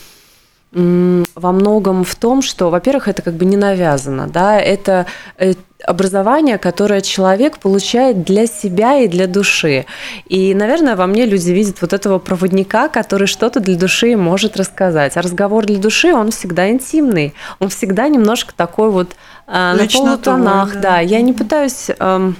во 0.72 1.52
многом 1.52 2.04
в 2.04 2.14
том, 2.14 2.42
что, 2.42 2.70
во-первых, 2.70 3.08
это 3.08 3.22
как 3.22 3.34
бы 3.34 3.44
не 3.44 3.56
навязано, 3.56 4.28
да, 4.28 4.60
это 4.60 5.06
э, 5.36 5.54
образование, 5.84 6.58
которое 6.58 7.00
человек 7.00 7.58
получает 7.58 8.22
для 8.22 8.46
себя 8.46 8.98
и 8.98 9.08
для 9.08 9.26
души. 9.26 9.86
И, 10.26 10.54
наверное, 10.54 10.94
во 10.94 11.06
мне 11.06 11.26
люди 11.26 11.50
видят 11.50 11.80
вот 11.80 11.92
этого 11.92 12.20
проводника, 12.20 12.88
который 12.88 13.26
что-то 13.26 13.58
для 13.58 13.76
души 13.76 14.16
может 14.16 14.56
рассказать. 14.56 15.16
А 15.16 15.22
разговор 15.22 15.66
для 15.66 15.78
души, 15.78 16.14
он 16.14 16.30
всегда 16.30 16.70
интимный, 16.70 17.34
он 17.58 17.68
всегда 17.68 18.06
немножко 18.06 18.54
такой 18.54 18.90
вот 18.90 19.16
э, 19.48 19.52
на 19.52 19.88
полутонах, 19.92 20.74
да. 20.74 20.80
да. 20.80 21.00
Я 21.00 21.20
не 21.20 21.32
пытаюсь... 21.32 21.90
Э, 21.98 22.32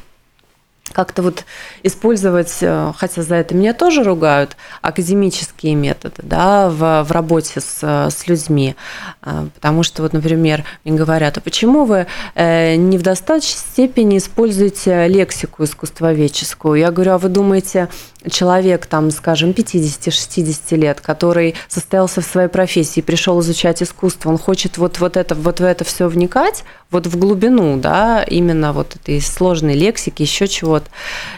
как-то 0.93 1.23
вот 1.23 1.45
использовать, 1.83 2.59
э, 2.61 2.93
хотя 2.97 3.23
за 3.23 3.37
это 3.37 3.55
меня 3.55 3.73
тоже 3.75 4.03
ругают, 4.03 4.57
академические 4.83 5.75
методы 5.75 6.23
да, 6.23 6.69
в, 6.69 7.05
в 7.05 7.13
работе 7.13 7.61
с, 7.61 7.83
с 7.83 8.27
людьми. 8.27 8.77
Э, 9.23 9.47
потому 9.55 9.83
что, 9.83 10.03
вот, 10.03 10.13
например, 10.13 10.65
мне 10.85 10.97
говорят, 10.97 11.39
а 11.39 11.41
почему 11.41 11.85
вы 11.85 12.07
э, 12.35 12.77
не 12.77 12.99
в 12.99 13.03
достаточной 13.03 13.59
степени 13.59 14.19
используете 14.19 15.09
лексику 15.09 15.65
искусствоведческую? 15.65 16.81
Я 16.81 16.91
говорю, 16.91 17.13
а 17.13 17.19
вы 17.19 17.29
думаете, 17.29 17.89
человек, 18.29 18.87
там, 18.87 19.11
скажем, 19.11 19.51
50-60 19.51 20.77
лет, 20.77 21.01
который 21.01 21.55
состоялся 21.69 22.21
в 22.21 22.25
своей 22.25 22.49
профессии, 22.49 23.01
пришел 23.01 23.41
изучать 23.41 23.83
искусство, 23.83 24.31
он 24.31 24.39
хочет 24.39 24.77
вот, 24.77 24.99
вот, 25.01 25.17
это, 25.17 25.35
вот 25.35 25.61
в 25.61 25.65
это 25.65 25.85
все 25.85 26.09
вникать, 26.09 26.65
вот 26.91 27.07
в 27.07 27.19
глубину, 27.19 27.79
да, 27.79 28.23
именно 28.23 28.73
вот 28.73 28.97
этой 28.97 29.21
сложной 29.21 29.75
лексики, 29.75 30.23
еще 30.23 30.47
чего-то. 30.81 30.91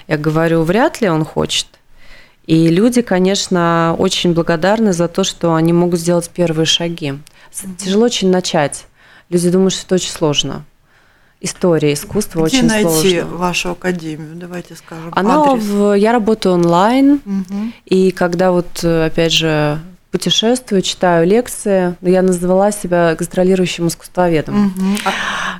Я 0.09 0.19
говорю, 0.19 0.63
вряд 0.63 1.01
ли 1.01 1.09
он 1.09 1.25
хочет. 1.25 1.67
И 2.47 2.69
люди, 2.69 3.03
конечно, 3.03 3.95
очень 3.99 4.35
благодарны 4.35 4.93
за 4.93 5.09
то, 5.09 5.23
что 5.25 5.55
они 5.55 5.73
могут 5.73 6.01
сделать 6.01 6.29
первые 6.29 6.67
шаги. 6.67 7.15
Тяжело 7.79 8.07
очень 8.07 8.31
начать. 8.31 8.87
Люди 9.29 9.51
думают, 9.51 9.75
что 9.75 9.85
это 9.87 9.95
очень 9.97 10.11
сложно 10.11 10.65
история 11.45 11.93
искусства 11.93 12.47
Где 12.47 12.59
очень 12.59 12.69
найти 12.69 13.21
сложно. 13.21 13.37
вашу 13.37 13.71
академию? 13.73 14.37
Давайте 14.37 14.77
скажем. 14.77 15.11
Она 15.13 15.43
адрес. 15.43 15.65
В, 15.65 15.95
я 15.95 16.13
работаю 16.13 16.55
онлайн, 16.55 17.21
угу. 17.25 17.73
и 17.85 18.13
когда 18.13 18.53
вот 18.53 18.85
опять 18.85 19.33
же 19.33 19.81
путешествую, 20.13 20.83
читаю 20.83 21.27
лекции. 21.27 21.97
Я 22.03 22.23
назвала 22.23 22.71
себя 22.71 23.17
гастролирующим 23.17 23.89
искусствоведом. 23.89 24.67
Угу. 24.67 24.85
А, 25.07 25.11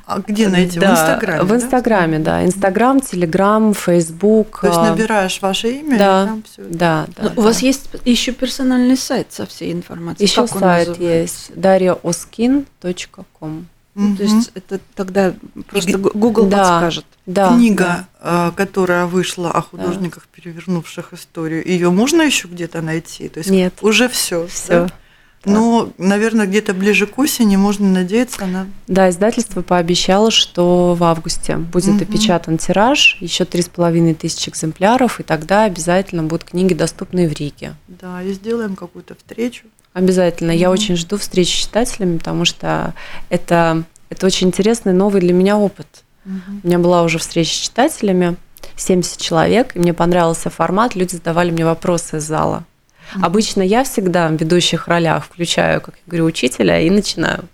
а 0.05 0.19
где 0.19 0.47
найти? 0.47 0.79
Да, 0.79 0.89
в 0.89 0.91
Инстаграме? 0.91 1.43
В 1.43 1.55
Инстаграме, 1.55 2.19
да. 2.19 2.37
да. 2.37 2.45
Инстаграм, 2.45 3.01
Телеграм, 3.01 3.73
Фейсбук. 3.73 4.59
То 4.61 4.67
есть 4.67 4.79
а. 4.79 4.91
набираешь 4.91 5.41
ваше 5.41 5.71
имя? 5.71 5.97
Да, 5.97 6.23
и 6.23 6.27
там 6.27 6.43
все 6.43 6.61
да, 6.61 7.07
да, 7.17 7.29
да. 7.29 7.33
У 7.35 7.41
вас 7.41 7.63
есть 7.63 7.89
еще 8.05 8.31
персональный 8.31 8.95
сайт 8.95 9.33
со 9.33 9.47
всей 9.47 9.73
информацией? 9.73 10.29
Еще 10.29 10.47
как 10.47 10.59
сайт 10.59 10.99
есть. 10.99 11.51
дарьяоскин.ком. 11.55 13.65
Ну, 13.95 14.15
то 14.15 14.23
есть 14.23 14.51
это 14.55 14.79
тогда 14.95 15.33
просто 15.67 15.97
Google 15.97 16.47
да, 16.47 16.57
подскажет. 16.57 17.05
Да, 17.25 17.55
Книга, 17.55 18.07
да. 18.21 18.51
которая 18.55 19.05
вышла 19.05 19.51
о 19.51 19.61
художниках, 19.61 20.23
да. 20.23 20.41
перевернувших 20.41 21.13
историю, 21.13 21.65
ее 21.65 21.91
можно 21.91 22.23
еще 22.23 22.47
где-то 22.47 22.81
найти? 22.81 23.29
То 23.29 23.39
есть 23.39 23.51
Нет. 23.51 23.75
Уже 23.81 24.09
все. 24.09 24.47
Все. 24.47 24.85
Да? 24.85 24.89
Но, 25.45 25.91
наверное, 25.97 26.47
где-то 26.47 26.73
ближе 26.73 27.05
к 27.05 27.19
осени 27.19 27.57
можно 27.57 27.89
надеяться 27.89 28.45
на. 28.45 28.67
Да, 28.87 29.09
издательство 29.09 29.61
пообещало, 29.61 30.31
что 30.31 30.95
в 30.95 31.03
августе 31.03 31.57
будет 31.57 31.95
угу. 31.95 32.03
опечатан 32.03 32.57
тираж, 32.57 33.17
еще 33.19 33.43
три 33.43 33.61
с 33.61 33.67
половиной 33.67 34.13
тысячи 34.13 34.49
экземпляров, 34.49 35.19
и 35.19 35.23
тогда 35.23 35.65
обязательно 35.65 36.23
будут 36.23 36.45
книги 36.45 36.73
доступны 36.73 37.27
в 37.27 37.33
Риге. 37.33 37.75
Да, 37.87 38.23
и 38.23 38.31
сделаем 38.33 38.75
какую-то 38.75 39.15
встречу. 39.15 39.65
Обязательно. 39.93 40.51
Mm-hmm. 40.51 40.57
Я 40.57 40.71
очень 40.71 40.95
жду 40.95 41.17
встречи 41.17 41.51
с 41.51 41.65
читателями, 41.65 42.17
потому 42.17 42.45
что 42.45 42.93
это, 43.29 43.83
это 44.09 44.25
очень 44.25 44.47
интересный 44.47 44.93
новый 44.93 45.21
для 45.21 45.33
меня 45.33 45.57
опыт. 45.57 45.87
Mm-hmm. 46.25 46.59
У 46.63 46.67
меня 46.67 46.79
была 46.79 47.03
уже 47.03 47.19
встреча 47.19 47.53
с 47.53 47.57
читателями, 47.57 48.35
70 48.75 49.19
человек, 49.21 49.75
и 49.75 49.79
мне 49.79 49.93
понравился 49.93 50.49
формат, 50.49 50.95
люди 50.95 51.15
задавали 51.15 51.51
мне 51.51 51.65
вопросы 51.65 52.17
из 52.17 52.23
зала. 52.23 52.63
Mm-hmm. 53.15 53.25
Обычно 53.25 53.61
я 53.61 53.83
всегда 53.83 54.29
в 54.29 54.33
ведущих 54.33 54.87
ролях 54.87 55.25
включаю, 55.25 55.81
как 55.81 55.95
я 55.95 56.01
говорю, 56.07 56.25
учителя 56.25 56.79
и 56.79 56.89
начинаю. 56.89 57.45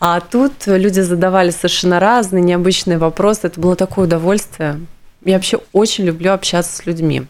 А 0.00 0.18
тут 0.20 0.52
люди 0.66 0.98
задавали 0.98 1.50
совершенно 1.50 2.00
разные, 2.00 2.42
необычные 2.42 2.98
вопросы. 2.98 3.46
Это 3.46 3.60
было 3.60 3.76
такое 3.76 4.06
удовольствие. 4.06 4.80
Я 5.24 5.34
вообще 5.34 5.60
очень 5.72 6.04
люблю 6.04 6.32
общаться 6.32 6.74
с 6.74 6.86
людьми. 6.86 7.22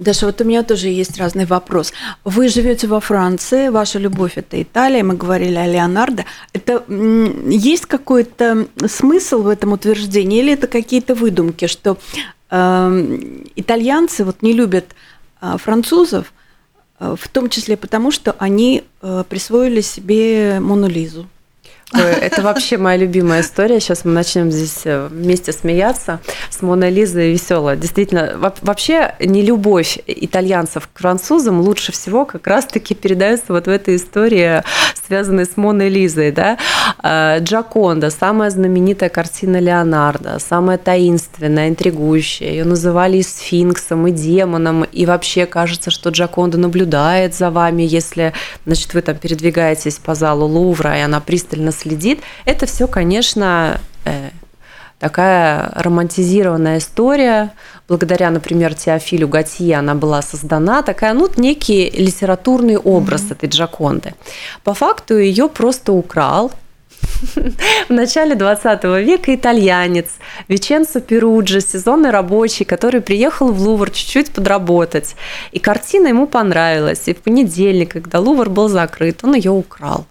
Даша, 0.00 0.24
вот 0.24 0.40
у 0.40 0.44
меня 0.44 0.62
тоже 0.62 0.88
есть 0.88 1.18
разный 1.18 1.44
вопрос. 1.44 1.92
Вы 2.24 2.48
живете 2.48 2.86
во 2.86 3.00
Франции, 3.00 3.68
ваша 3.68 3.98
любовь 3.98 4.38
это 4.38 4.60
Италия, 4.62 5.02
мы 5.02 5.14
говорили 5.14 5.56
о 5.56 5.66
Леонардо. 5.66 6.24
Это 6.54 6.82
есть 6.88 7.84
какой-то 7.84 8.66
смысл 8.86 9.42
в 9.42 9.48
этом 9.48 9.72
утверждении 9.72 10.38
или 10.38 10.54
это 10.54 10.68
какие-то 10.68 11.14
выдумки, 11.14 11.66
что 11.66 11.98
э, 12.50 13.18
итальянцы 13.56 14.24
вот 14.24 14.40
не 14.40 14.54
любят 14.54 14.86
э, 15.42 15.56
французов, 15.58 16.32
э, 16.98 17.14
в 17.20 17.28
том 17.28 17.50
числе 17.50 17.76
потому, 17.76 18.10
что 18.10 18.34
они 18.38 18.84
э, 19.02 19.24
присвоили 19.28 19.82
себе 19.82 20.60
Мону 20.60 20.88
Лизу? 20.88 21.26
Это 21.92 22.42
вообще 22.42 22.78
моя 22.78 22.96
любимая 22.96 23.40
история. 23.40 23.80
Сейчас 23.80 24.04
мы 24.04 24.12
начнем 24.12 24.50
здесь 24.50 24.82
э, 24.84 25.08
вместе 25.08 25.52
смеяться 25.52 26.20
с 26.48 26.62
Моной 26.62 26.90
Лизой 26.90 27.32
веселая. 27.32 27.76
Действительно, 27.76 28.52
вообще 28.62 29.14
не 29.18 29.42
любовь 29.42 29.98
итальянцев 30.06 30.88
к 30.92 31.00
французам 31.00 31.60
лучше 31.60 31.92
всего 31.92 32.24
как 32.24 32.46
раз-таки 32.46 32.94
передается 32.94 33.46
вот 33.48 33.66
в 33.66 33.70
этой 33.70 33.96
истории, 33.96 34.62
связанной 35.06 35.46
с 35.46 35.56
Моной 35.56 35.88
Лизой. 35.88 36.30
Да? 36.30 36.58
А, 36.98 37.38
Джаконда, 37.38 38.10
самая 38.10 38.50
знаменитая 38.50 39.08
картина 39.08 39.58
Леонардо, 39.58 40.38
самая 40.38 40.78
таинственная, 40.78 41.68
интригующая. 41.68 42.48
Ее 42.48 42.64
называли 42.64 43.18
и 43.18 43.22
сфинксом, 43.22 44.06
и 44.06 44.10
демоном, 44.10 44.84
и 44.84 45.06
вообще 45.06 45.46
кажется, 45.46 45.90
что 45.90 46.10
Джаконда 46.10 46.58
наблюдает 46.58 47.34
за 47.34 47.50
вами, 47.50 47.82
если 47.82 48.32
значит, 48.66 48.94
вы 48.94 49.02
там 49.02 49.16
передвигаетесь 49.16 49.98
по 49.98 50.14
залу 50.14 50.46
Лувра, 50.46 50.98
и 50.98 51.00
она 51.00 51.20
пристально 51.20 51.72
следит. 51.72 52.20
Это 52.44 52.66
все, 52.66 52.86
конечно, 52.86 53.80
э, 54.04 54.30
такая 54.98 55.72
романтизированная 55.74 56.78
история. 56.78 57.52
Благодаря, 57.88 58.30
например, 58.30 58.74
Теофилю 58.74 59.26
Готье 59.26 59.76
она 59.76 59.94
была 59.94 60.22
создана. 60.22 60.82
Такая, 60.82 61.14
ну, 61.14 61.28
некий 61.36 61.90
литературный 61.90 62.76
образ 62.76 63.22
mm-hmm. 63.22 63.32
этой 63.32 63.48
Джаконды. 63.48 64.14
По 64.62 64.74
факту 64.74 65.18
ее 65.18 65.48
просто 65.48 65.92
украл 65.92 66.52
в 67.88 67.92
начале 67.92 68.34
20 68.34 68.84
века 68.84 69.34
итальянец 69.34 70.08
Веченцо 70.48 71.00
Перуджи, 71.00 71.60
сезонный 71.60 72.10
рабочий, 72.10 72.64
который 72.64 73.00
приехал 73.00 73.52
в 73.52 73.60
Лувр 73.60 73.90
чуть-чуть 73.90 74.30
подработать. 74.30 75.16
И 75.52 75.58
картина 75.58 76.08
ему 76.08 76.26
понравилась. 76.26 77.02
И 77.06 77.14
в 77.14 77.18
понедельник, 77.18 77.92
когда 77.92 78.20
Лувр 78.20 78.48
был 78.48 78.68
закрыт, 78.68 79.20
он 79.22 79.34
ее 79.34 79.50
украл. 79.50 80.06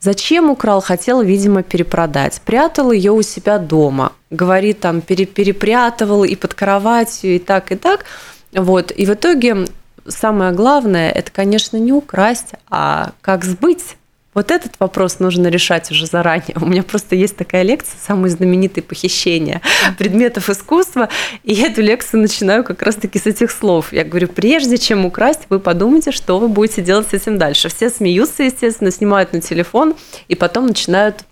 Зачем 0.00 0.50
украл? 0.50 0.80
Хотел, 0.80 1.20
видимо, 1.22 1.62
перепродать. 1.62 2.40
Прятал 2.44 2.92
ее 2.92 3.12
у 3.12 3.22
себя 3.22 3.58
дома. 3.58 4.12
Говорит, 4.30 4.80
там, 4.80 5.00
пере 5.00 5.26
перепрятывал 5.26 6.24
и 6.24 6.34
под 6.34 6.54
кроватью, 6.54 7.36
и 7.36 7.38
так, 7.38 7.72
и 7.72 7.76
так. 7.76 8.04
Вот. 8.52 8.92
И 8.96 9.04
в 9.04 9.12
итоге 9.12 9.66
самое 10.06 10.52
главное, 10.52 11.10
это, 11.10 11.30
конечно, 11.30 11.76
не 11.76 11.92
украсть, 11.92 12.52
а 12.70 13.12
как 13.20 13.44
сбыть 13.44 13.96
вот 14.34 14.50
этот 14.50 14.72
вопрос 14.80 15.20
нужно 15.20 15.46
решать 15.48 15.90
уже 15.90 16.06
заранее. 16.06 16.56
У 16.60 16.66
меня 16.66 16.82
просто 16.82 17.16
есть 17.16 17.36
такая 17.36 17.62
лекция, 17.62 17.96
самые 18.04 18.30
знаменитые 18.30 18.82
похищения 18.82 19.62
предметов 19.96 20.50
искусства, 20.50 21.08
и 21.42 21.54
я 21.54 21.68
эту 21.68 21.82
лекцию 21.82 22.20
начинаю 22.20 22.64
как 22.64 22.82
раз-таки 22.82 23.18
с 23.18 23.26
этих 23.26 23.50
слов. 23.50 23.92
Я 23.92 24.04
говорю, 24.04 24.28
прежде 24.28 24.76
чем 24.78 25.06
украсть, 25.06 25.42
вы 25.48 25.60
подумайте, 25.60 26.10
что 26.10 26.38
вы 26.38 26.48
будете 26.48 26.82
делать 26.82 27.08
с 27.08 27.12
этим 27.12 27.38
дальше. 27.38 27.68
Все 27.68 27.90
смеются, 27.90 28.42
естественно, 28.42 28.90
снимают 28.90 29.32
на 29.32 29.40
телефон, 29.40 29.94
и 30.28 30.34
потом 30.34 30.66
начинают 30.66 31.24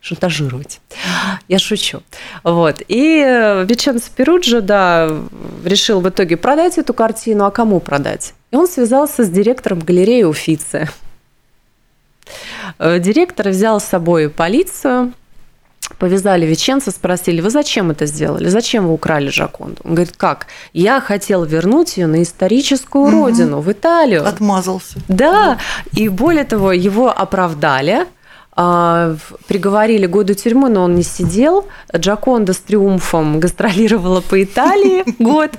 шантажировать. 0.00 0.80
Я 1.48 1.58
шучу. 1.58 2.02
Вот. 2.42 2.82
И 2.88 3.22
э, 3.22 3.64
Веченцо 3.66 4.08
Перуджи, 4.16 4.62
да, 4.62 5.10
решил 5.64 6.00
в 6.00 6.08
итоге 6.08 6.36
продать 6.36 6.78
эту 6.78 6.94
картину, 6.94 7.44
а 7.44 7.50
кому 7.50 7.80
продать? 7.80 8.32
И 8.50 8.56
он 8.56 8.66
связался 8.66 9.24
с 9.24 9.28
директором 9.28 9.80
галереи 9.80 10.22
Уфицы. 10.22 10.88
Э, 12.78 12.98
директор 12.98 13.48
взял 13.48 13.80
с 13.80 13.84
собой 13.84 14.28
полицию, 14.28 15.12
повязали 15.98 16.46
Веченца, 16.46 16.90
спросили, 16.90 17.40
вы 17.40 17.50
зачем 17.50 17.90
это 17.90 18.06
сделали? 18.06 18.48
Зачем 18.48 18.86
вы 18.86 18.94
украли 18.94 19.28
Жаконду? 19.28 19.80
Он 19.84 19.94
говорит, 19.94 20.14
как? 20.16 20.46
Я 20.72 21.00
хотел 21.00 21.44
вернуть 21.44 21.96
ее 21.96 22.06
на 22.06 22.22
историческую 22.22 23.04
угу. 23.04 23.10
родину, 23.12 23.60
в 23.60 23.70
Италию. 23.70 24.26
Отмазался. 24.26 24.98
Да, 25.08 25.58
и 25.92 26.08
более 26.08 26.44
того, 26.44 26.72
его 26.72 27.10
оправдали, 27.10 28.06
а, 28.52 29.16
приговорили 29.46 30.06
году 30.06 30.34
тюрьмы, 30.34 30.68
но 30.68 30.82
он 30.84 30.94
не 30.94 31.02
сидел. 31.02 31.66
Джаконда 31.96 32.52
с 32.52 32.58
триумфом 32.58 33.40
гастролировала 33.44 34.20
по 34.20 34.42
Италии 34.42 35.04
год. 35.22 35.52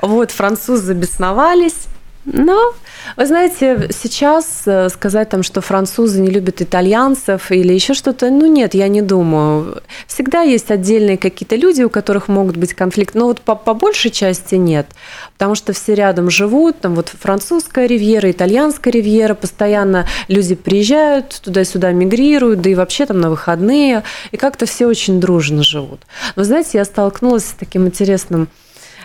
Вот, 0.00 0.30
французы 0.30 0.94
бесновались. 0.94 1.86
Но, 2.24 2.74
вы 3.16 3.26
знаете, 3.26 3.88
сейчас 3.92 4.62
э, 4.66 4.88
сказать 4.88 5.28
там, 5.28 5.42
что 5.42 5.60
французы 5.60 6.20
не 6.20 6.30
любят 6.30 6.62
итальянцев 6.62 7.50
или 7.50 7.72
еще 7.72 7.94
что-то, 7.94 8.30
ну 8.30 8.46
нет, 8.46 8.74
я 8.74 8.88
не 8.88 9.02
думаю. 9.02 9.82
Всегда 10.06 10.42
есть 10.42 10.70
отдельные 10.70 11.18
какие-то 11.18 11.56
люди, 11.56 11.82
у 11.82 11.90
которых 11.90 12.28
могут 12.28 12.56
быть 12.56 12.74
конфликты, 12.74 13.18
но 13.18 13.26
вот 13.26 13.40
по, 13.40 13.54
по 13.54 13.74
большей 13.74 14.10
части 14.10 14.54
нет, 14.54 14.86
потому 15.34 15.54
что 15.54 15.72
все 15.72 15.94
рядом 15.94 16.30
живут, 16.30 16.80
там 16.80 16.94
вот 16.94 17.08
французская 17.08 17.86
ривьера, 17.86 18.30
итальянская 18.30 18.92
ривьера, 18.92 19.34
постоянно 19.34 20.06
люди 20.28 20.54
приезжают, 20.54 21.40
туда-сюда 21.42 21.92
мигрируют, 21.92 22.60
да 22.60 22.70
и 22.70 22.74
вообще 22.74 23.06
там 23.06 23.20
на 23.20 23.30
выходные, 23.30 24.04
и 24.30 24.36
как-то 24.36 24.66
все 24.66 24.86
очень 24.86 25.20
дружно 25.20 25.62
живут. 25.62 26.00
Но, 26.36 26.44
знаете, 26.44 26.78
я 26.78 26.84
столкнулась 26.84 27.44
с 27.44 27.54
таким 27.58 27.86
интересным 27.86 28.48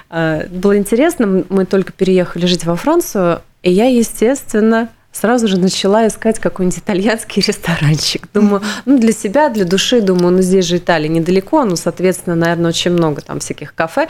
Э, 0.10 0.48
было 0.48 0.78
интересно, 0.78 1.44
мы 1.50 1.66
только 1.66 1.92
переехали 1.92 2.46
жить 2.46 2.66
во 2.66 2.76
Францию, 2.76 3.42
и 3.64 3.72
я, 3.72 3.86
естественно, 3.86 4.90
сразу 5.12 5.48
же 5.48 5.60
начала 5.60 6.08
искать 6.08 6.40
какой-нибудь 6.40 6.80
итальянский 6.80 7.42
ресторанчик. 7.48 8.28
Думаю, 8.34 8.62
ну 8.86 9.00
для 9.00 9.12
себя, 9.12 9.50
для 9.50 9.66
души, 9.66 10.02
думаю, 10.02 10.36
ну 10.36 10.42
здесь 10.42 10.66
же 10.66 10.78
Италия 10.78 11.10
недалеко, 11.10 11.64
ну, 11.66 11.76
соответственно, 11.76 12.36
наверное, 12.36 12.70
очень 12.70 12.92
много 12.92 13.22
там 13.22 13.40
всяких 13.40 13.74
кафе. 13.74 14.08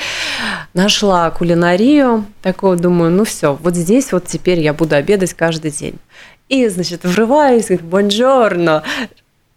Нашла 0.74 1.30
кулинарию, 1.32 2.26
такую, 2.42 2.78
думаю, 2.78 3.12
ну 3.12 3.24
все, 3.24 3.56
вот 3.56 3.76
здесь 3.76 4.12
вот 4.12 4.26
теперь 4.26 4.60
я 4.60 4.74
буду 4.74 4.96
обедать 4.96 5.34
каждый 5.34 5.72
день. 5.72 5.96
И, 6.50 6.68
значит, 6.68 7.04
врываюсь, 7.04 7.68
говорю, 7.68 7.86
бонжорно, 7.86 8.84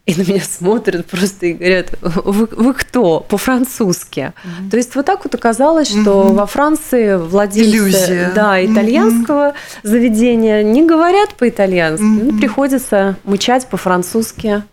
и 0.06 0.14
на 0.14 0.22
меня 0.22 0.42
смотрят 0.42 1.06
просто 1.06 1.46
и 1.46 1.52
говорят, 1.52 1.94
вы, 2.00 2.48
вы 2.50 2.74
кто? 2.74 3.20
По-французски. 3.20 4.32
Mm-hmm. 4.44 4.70
То 4.70 4.76
есть 4.76 4.94
вот 4.96 5.06
так 5.06 5.24
вот 5.24 5.34
оказалось, 5.34 5.88
что 5.88 6.00
mm-hmm. 6.00 6.34
во 6.34 6.46
Франции 6.46 7.16
владельцы 7.16 7.70
Иллюзия. 7.70 8.32
да, 8.34 8.64
итальянского 8.64 9.50
mm-hmm. 9.50 9.80
заведения 9.82 10.62
не 10.62 10.84
говорят 10.84 11.34
по-итальянски, 11.34 12.02
mm-hmm. 12.02 12.38
приходится 12.38 13.16
мычать 13.24 13.68
по-французски. 13.68 14.64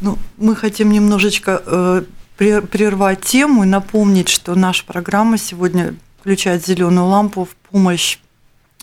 Ну, 0.00 0.18
мы 0.36 0.54
хотим 0.54 0.92
немножечко 0.92 1.60
э, 1.66 2.02
прервать 2.36 3.22
тему 3.22 3.64
и 3.64 3.66
напомнить, 3.66 4.28
что 4.28 4.54
наша 4.54 4.84
программа 4.84 5.38
сегодня 5.38 5.96
включает 6.20 6.64
зеленую 6.64 7.08
лампу 7.08 7.46
в 7.46 7.56
помощь 7.70 8.18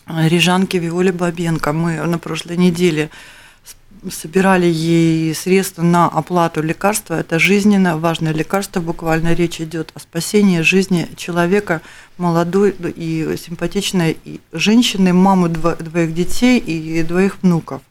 э, 0.07 0.27
рижанке 0.27 0.79
Виоле 0.79 1.13
Бабенко. 1.13 1.71
Мы 1.71 2.01
на 2.01 2.17
прошлой 2.17 2.57
неделе 2.57 3.09
собирали 4.11 4.65
ей 4.65 5.33
средства 5.35 5.81
на 5.81 6.07
оплату 6.07 6.61
лекарства. 6.61 7.15
Это 7.15 7.39
жизненно 7.39 7.97
важное 7.97 8.33
лекарство. 8.33 8.79
Буквально 8.79 9.33
речь 9.33 9.61
идет 9.61 9.91
о 9.93 9.99
спасении 9.99 10.61
жизни 10.61 11.09
человека, 11.15 11.81
молодой 12.17 12.75
и 12.95 13.35
симпатичной 13.37 14.17
женщины, 14.51 15.13
мамы 15.13 15.49
двоих 15.49 16.13
детей 16.13 16.59
и 16.59 17.03
двоих 17.03 17.37
внуков. 17.41 17.81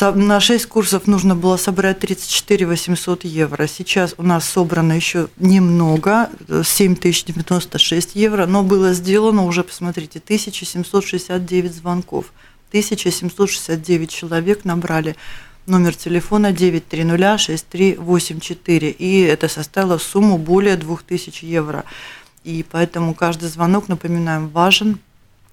На 0.00 0.40
6 0.40 0.66
курсов 0.66 1.06
нужно 1.06 1.36
было 1.36 1.58
собрать 1.58 1.98
34 1.98 2.66
800 2.66 3.24
евро. 3.24 3.66
Сейчас 3.66 4.14
у 4.16 4.22
нас 4.22 4.48
собрано 4.48 4.94
еще 4.94 5.28
немного, 5.36 6.30
7096 6.64 8.16
евро, 8.16 8.46
но 8.46 8.62
было 8.62 8.94
сделано 8.94 9.44
уже, 9.44 9.62
посмотрите, 9.62 10.20
1769 10.24 11.74
звонков– 11.74 12.32
1769 12.74 14.10
человек 14.10 14.64
набрали 14.64 15.14
номер 15.66 15.94
телефона 15.94 16.48
9306384, 16.48 18.90
и 18.90 19.20
это 19.20 19.46
составило 19.46 19.98
сумму 19.98 20.38
более 20.38 20.76
2000 20.76 21.44
евро. 21.44 21.84
И 22.42 22.66
поэтому 22.68 23.14
каждый 23.14 23.48
звонок, 23.48 23.86
напоминаем, 23.86 24.48
важен. 24.48 24.98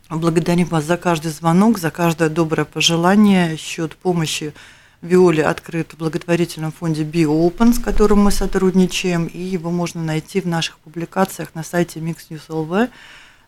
Благодарим 0.09 0.65
вас 0.65 0.85
за 0.85 0.97
каждый 0.97 1.31
звонок, 1.31 1.77
за 1.77 1.91
каждое 1.91 2.29
доброе 2.29 2.65
пожелание. 2.65 3.55
Счет 3.55 3.95
помощи 3.95 4.55
Виоле 5.03 5.45
открыт 5.45 5.93
в 5.93 5.97
благотворительном 5.97 6.71
фонде 6.71 7.03
BioOpen, 7.03 7.75
с 7.75 7.79
которым 7.79 8.23
мы 8.23 8.31
сотрудничаем, 8.31 9.27
и 9.27 9.37
его 9.37 9.69
можно 9.69 10.03
найти 10.03 10.41
в 10.41 10.47
наших 10.47 10.79
публикациях 10.79 11.53
на 11.53 11.63
сайте 11.63 11.99
Mix 11.99 12.31
News 12.31 12.47
LV 12.49 12.89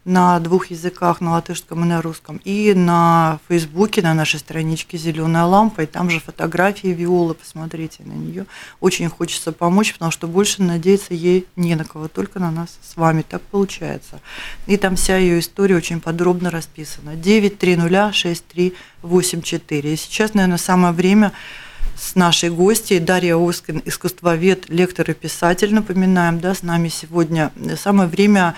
на 0.06 0.40
двух 0.40 0.68
языках, 0.68 1.20
на 1.22 1.32
латышском 1.32 1.84
и 1.84 1.88
на 1.88 2.02
русском, 2.02 2.40
и 2.44 2.74
на 2.74 3.40
Фейсбуке, 3.48 4.02
на 4.02 4.14
нашей 4.14 4.40
страничке 4.40 4.98
«Зеленая 4.98 5.46
лампа», 5.46 5.80
и 5.82 5.86
там 5.86 6.10
же 6.10 6.20
фотографии 6.20 6.90
Виолы, 6.90 7.36
посмотрите 7.36 8.04
на 8.04 8.12
нее. 8.12 8.46
Очень 8.82 9.08
хочется 9.10 9.54
помочь, 9.54 9.94
потому 9.94 10.12
что 10.12 10.28
больше 10.28 10.62
надеяться 10.62 11.14
ей 11.14 11.48
не 11.56 11.76
на 11.76 11.86
кого, 11.86 12.10
только 12.10 12.40
на 12.40 12.52
нас 12.52 12.78
с 12.82 12.98
вами. 12.98 13.24
Так 13.28 13.42
получается. 13.44 14.20
И 14.68 14.76
там 14.76 14.98
вся 14.98 15.16
ее 15.18 15.40
история 15.40 15.78
очень 15.78 16.02
подробно 16.02 16.52
расписана. 16.52 17.12
9306384. 17.12 19.94
И 19.94 19.96
сейчас, 19.96 20.34
наверное, 20.34 20.58
самое 20.58 20.94
время 20.94 21.32
с 21.96 22.16
нашей 22.16 22.50
гостьей 22.50 23.00
Дарья 23.00 23.38
Оскин, 23.38 23.82
искусствовед, 23.86 24.70
лектор 24.70 25.10
и 25.10 25.14
писатель, 25.14 25.74
напоминаем, 25.74 26.42
да, 26.42 26.54
с 26.54 26.64
нами 26.64 26.90
сегодня. 26.90 27.54
Самое 27.78 28.10
время 28.10 28.56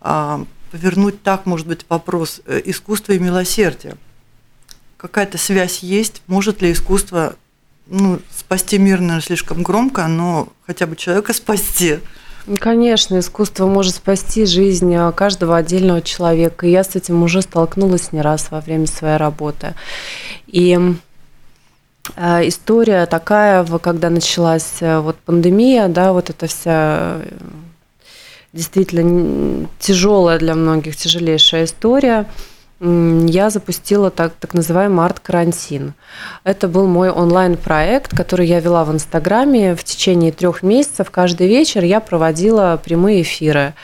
а, 0.00 0.44
повернуть 0.74 1.22
так, 1.22 1.46
может 1.46 1.68
быть, 1.68 1.86
вопрос 1.88 2.40
э, 2.46 2.60
искусства 2.64 3.12
и 3.12 3.20
милосердия. 3.20 3.96
Какая-то 4.96 5.38
связь 5.38 5.84
есть? 5.84 6.20
Может 6.26 6.62
ли 6.62 6.72
искусство 6.72 7.36
ну, 7.86 8.18
спасти 8.36 8.78
мир, 8.78 8.98
наверное, 8.98 9.20
слишком 9.20 9.62
громко, 9.62 10.08
но 10.08 10.48
хотя 10.66 10.88
бы 10.88 10.96
человека 10.96 11.32
спасти? 11.32 12.00
Конечно, 12.58 13.20
искусство 13.20 13.68
может 13.68 13.94
спасти 13.94 14.46
жизнь 14.46 14.92
э, 14.92 15.12
каждого 15.12 15.56
отдельного 15.56 16.02
человека. 16.02 16.66
И 16.66 16.72
я 16.72 16.82
с 16.82 16.96
этим 16.96 17.22
уже 17.22 17.42
столкнулась 17.42 18.10
не 18.10 18.20
раз 18.20 18.50
во 18.50 18.60
время 18.60 18.88
своей 18.88 19.16
работы. 19.16 19.74
И 20.48 20.76
э, 22.16 22.48
история 22.48 23.06
такая, 23.06 23.64
когда 23.78 24.10
началась 24.10 24.78
вот 24.80 25.14
пандемия, 25.20 25.86
да, 25.86 26.12
вот 26.12 26.30
эта 26.30 26.48
вся 26.48 27.20
действительно 28.54 29.68
тяжелая 29.78 30.38
для 30.38 30.54
многих, 30.54 30.96
тяжелейшая 30.96 31.64
история 31.64 32.26
я 32.80 33.50
запустила 33.50 34.10
так, 34.10 34.34
так 34.34 34.52
называемый 34.52 35.06
арт-карантин. 35.06 35.94
Это 36.42 36.68
был 36.68 36.86
мой 36.86 37.08
онлайн-проект, 37.08 38.14
который 38.14 38.46
я 38.46 38.60
вела 38.60 38.84
в 38.84 38.92
Инстаграме. 38.92 39.74
В 39.74 39.84
течение 39.84 40.32
трех 40.32 40.62
месяцев 40.62 41.10
каждый 41.10 41.46
вечер 41.46 41.84
я 41.84 42.00
проводила 42.00 42.78
прямые 42.84 43.22
эфиры 43.22 43.74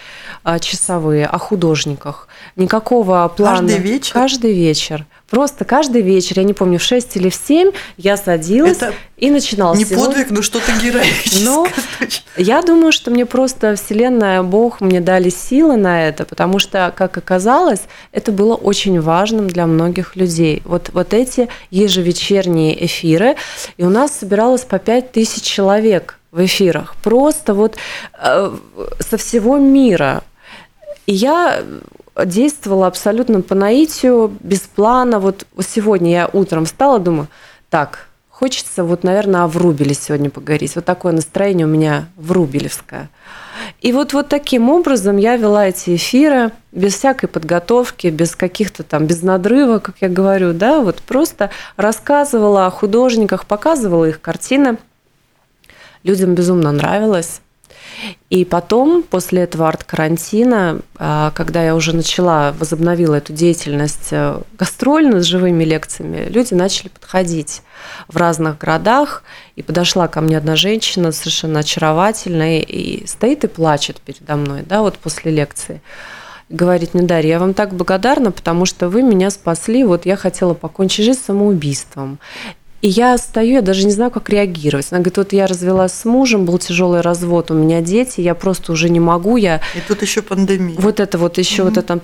часовые 0.61 1.27
о 1.27 1.39
художниках. 1.39 2.29
Никакого 2.57 3.33
плана. 3.35 3.69
Каждый 3.69 3.79
вечер? 3.79 4.13
Каждый 4.13 4.53
вечер. 4.53 5.07
Просто 5.31 5.65
каждый 5.65 6.03
вечер, 6.03 6.39
я 6.39 6.45
не 6.45 6.55
помню, 6.55 6.81
в 6.81 6.83
6 6.83 7.17
или 7.17 7.31
в 7.31 7.35
7 7.37 7.71
я 7.97 8.17
садилась 8.17 8.79
Это 8.79 8.95
и 9.17 9.31
начинала. 9.31 9.77
Не 9.77 9.85
подвиг, 9.85 10.31
но 10.31 10.43
что-то 10.43 10.73
героическое. 10.83 11.45
Но 11.45 11.69
я 12.37 12.63
думаю, 12.63 12.91
что 12.91 13.13
мне 13.13 13.27
просто 13.27 13.77
Вселенная, 13.77 14.43
Бог 14.43 14.81
мне 14.81 15.01
дали 15.01 15.31
силы 15.31 15.77
на 15.77 16.09
это, 16.09 16.25
потому 16.25 16.59
что, 16.59 16.93
как 16.97 17.17
оказалось, 17.17 17.83
это 18.11 18.33
было 18.33 18.57
очень 18.57 19.01
важным 19.01 19.47
для 19.47 19.67
многих 19.67 20.17
людей. 20.17 20.63
Вот, 20.65 20.91
вот 20.93 21.15
эти 21.15 21.49
ежевечерние 21.71 22.85
эфиры, 22.85 23.37
и 23.77 23.85
у 23.85 23.89
нас 23.89 24.13
собиралось 24.19 24.63
по 24.63 24.81
5 24.81 25.13
тысяч 25.13 25.43
человек 25.43 26.19
в 26.33 26.45
эфирах. 26.45 26.97
Просто 27.03 27.55
вот 27.55 27.77
э, 28.21 28.53
со 28.99 29.17
всего 29.17 29.59
мира. 29.59 30.23
И 31.11 31.13
я 31.13 31.65
действовала 32.25 32.87
абсолютно 32.87 33.43
по 33.43 33.57
наитию, 33.57 34.33
без 34.39 34.61
плана. 34.61 35.19
Вот 35.19 35.45
сегодня 35.59 36.13
я 36.13 36.31
утром 36.33 36.67
встала, 36.67 37.01
думаю, 37.01 37.27
так, 37.69 38.07
хочется 38.29 38.85
вот, 38.85 39.03
наверное, 39.03 39.43
о 39.43 39.49
Врубеле 39.49 39.93
сегодня 39.93 40.31
поговорить. 40.31 40.77
Вот 40.77 40.85
такое 40.85 41.11
настроение 41.11 41.67
у 41.67 41.69
меня 41.69 42.07
врубелевское. 42.15 43.11
И 43.81 43.91
вот, 43.91 44.13
вот 44.13 44.29
таким 44.29 44.71
образом 44.71 45.17
я 45.17 45.37
вела 45.37 45.67
эти 45.67 45.97
эфиры 45.97 46.53
без 46.71 46.95
всякой 46.95 47.27
подготовки, 47.27 48.07
без 48.07 48.37
каких-то 48.37 48.85
там, 48.85 49.07
без 49.07 49.23
надрыва, 49.23 49.81
как 49.81 49.97
я 50.01 50.09
говорю, 50.09 50.53
да, 50.53 50.81
вот 50.81 51.03
просто 51.03 51.51
рассказывала 51.77 52.67
о 52.67 52.71
художниках, 52.71 53.47
показывала 53.47 54.05
их 54.05 54.21
картины. 54.21 54.79
Людям 56.05 56.37
безумно 56.37 56.71
нравилось. 56.71 57.41
И 58.31 58.45
потом, 58.45 59.03
после 59.03 59.43
этого 59.43 59.69
арт-карантина, 59.69 60.81
а, 60.97 61.33
когда 61.33 61.65
я 61.65 61.75
уже 61.75 61.95
начала, 61.95 62.53
возобновила 62.59 63.17
эту 63.17 63.33
деятельность 63.33 64.09
э, 64.13 64.41
гастрольную 64.59 65.23
с 65.23 65.27
живыми 65.27 65.65
лекциями, 65.65 66.29
люди 66.29 66.55
начали 66.55 66.89
подходить 66.89 67.63
в 68.09 68.17
разных 68.17 68.59
городах. 68.59 69.23
И 69.57 69.63
подошла 69.63 70.09
ко 70.09 70.21
мне 70.21 70.39
одна 70.39 70.57
женщина, 70.57 71.13
совершенно 71.13 71.61
очаровательная, 71.61 72.61
и 72.61 73.07
стоит 73.07 73.45
и 73.45 73.49
плачет 73.49 74.01
передо 74.01 74.37
мной, 74.37 74.63
да, 74.63 74.81
вот 74.81 74.97
после 74.97 75.33
лекции 75.33 75.83
говорит 76.51 76.95
мне, 76.95 77.05
Дарья, 77.05 77.31
я 77.31 77.39
вам 77.39 77.55
так 77.55 77.73
благодарна, 77.73 78.33
потому 78.33 78.67
что 78.67 78.89
вы 78.89 79.03
меня 79.03 79.31
спасли, 79.31 79.85
вот 79.85 80.05
я 80.05 80.17
хотела 80.17 80.53
покончить 80.53 81.05
жизнь 81.05 81.21
самоубийством. 81.25 82.19
И 82.83 82.89
я 82.89 83.19
стою, 83.19 83.55
я 83.55 83.63
даже 83.63 83.85
не 83.85 83.93
знаю, 83.93 84.11
как 84.11 84.31
реагировать. 84.31 84.87
Она 84.91 85.01
говорит, 85.01 85.19
вот 85.19 85.33
я 85.33 85.47
развелась 85.47 85.93
с 85.93 86.05
мужем, 86.05 86.47
был 86.47 86.59
тяжелый 86.59 87.03
развод, 87.03 87.51
у 87.51 87.55
меня 87.55 87.83
дети, 87.83 88.21
я 88.21 88.35
просто 88.35 88.73
уже 88.73 88.89
не 88.89 89.01
могу, 89.01 89.37
я... 89.37 89.61
И 89.75 89.81
тут 89.87 90.01
еще 90.03 90.23
пандемия. 90.23 90.77
Вот 90.79 90.99
это 90.99 91.19
вот 91.19 91.37
еще 91.37 91.63
mm-hmm. 91.63 91.65
вот 91.65 91.77
эта 91.77 92.01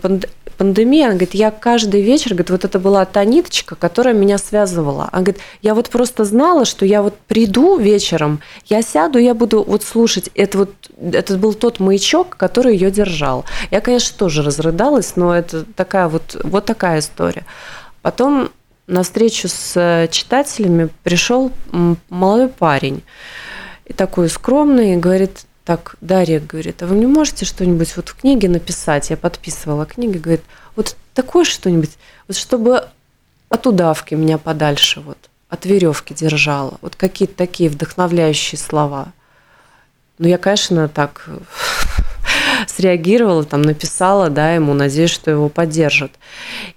пандемия, 0.58 1.06
она 1.06 1.14
говорит, 1.14 1.34
я 1.34 1.50
каждый 1.50 2.02
вечер, 2.02 2.30
говорит, 2.30 2.50
вот 2.50 2.64
это 2.64 2.78
была 2.78 3.04
та 3.06 3.24
ниточка, 3.24 3.74
которая 3.74 4.14
меня 4.14 4.36
связывала. 4.36 5.08
Она 5.12 5.22
говорит, 5.22 5.42
я 5.62 5.74
вот 5.74 5.88
просто 5.88 6.24
знала, 6.24 6.64
что 6.64 6.84
я 6.84 7.02
вот 7.02 7.14
приду 7.26 7.78
вечером, 7.78 8.40
я 8.66 8.82
сяду, 8.82 9.18
я 9.18 9.34
буду 9.34 9.62
вот 9.62 9.82
слушать, 9.82 10.30
это 10.34 10.58
вот, 10.58 10.70
это 11.00 11.36
был 11.38 11.54
тот 11.54 11.80
маячок, 11.80 12.36
который 12.36 12.74
ее 12.74 12.90
держал. 12.90 13.44
Я, 13.70 13.80
конечно, 13.80 14.16
тоже 14.18 14.42
разрыдалась, 14.42 15.16
но 15.16 15.34
это 15.34 15.64
такая 15.64 16.08
вот, 16.08 16.38
вот 16.44 16.66
такая 16.66 17.00
история. 17.00 17.44
Потом 18.02 18.50
на 18.86 19.02
встречу 19.02 19.48
с 19.48 19.72
э, 19.76 20.08
читателями 20.10 20.88
пришел 21.02 21.52
молодой 22.08 22.48
парень, 22.48 23.02
и 23.84 23.92
такой 23.92 24.28
скромный, 24.28 24.94
и 24.94 24.96
говорит, 24.96 25.46
так, 25.64 25.96
Дарья 26.00 26.40
говорит, 26.40 26.82
а 26.82 26.86
вы 26.86 26.96
мне 26.96 27.06
можете 27.06 27.44
что-нибудь 27.44 27.96
вот 27.96 28.08
в 28.08 28.14
книге 28.16 28.48
написать? 28.48 29.10
Я 29.10 29.16
подписывала 29.16 29.86
книги, 29.86 30.18
говорит, 30.18 30.42
вот 30.76 30.96
такое 31.14 31.44
что-нибудь, 31.44 31.90
вот 32.28 32.36
чтобы 32.36 32.84
от 33.48 33.66
удавки 33.66 34.14
меня 34.14 34.38
подальше 34.38 35.00
вот, 35.00 35.18
от 35.48 35.66
веревки 35.66 36.14
держала, 36.14 36.78
вот 36.82 36.96
какие-то 36.96 37.34
такие 37.34 37.70
вдохновляющие 37.70 38.58
слова. 38.58 39.12
Ну, 40.18 40.28
я, 40.28 40.38
конечно, 40.38 40.88
так 40.88 41.28
среагировала, 42.66 43.44
там 43.44 43.62
написала, 43.62 44.30
да, 44.30 44.54
ему, 44.54 44.72
надеюсь, 44.74 45.10
что 45.10 45.30
его 45.30 45.48
поддержат. 45.48 46.12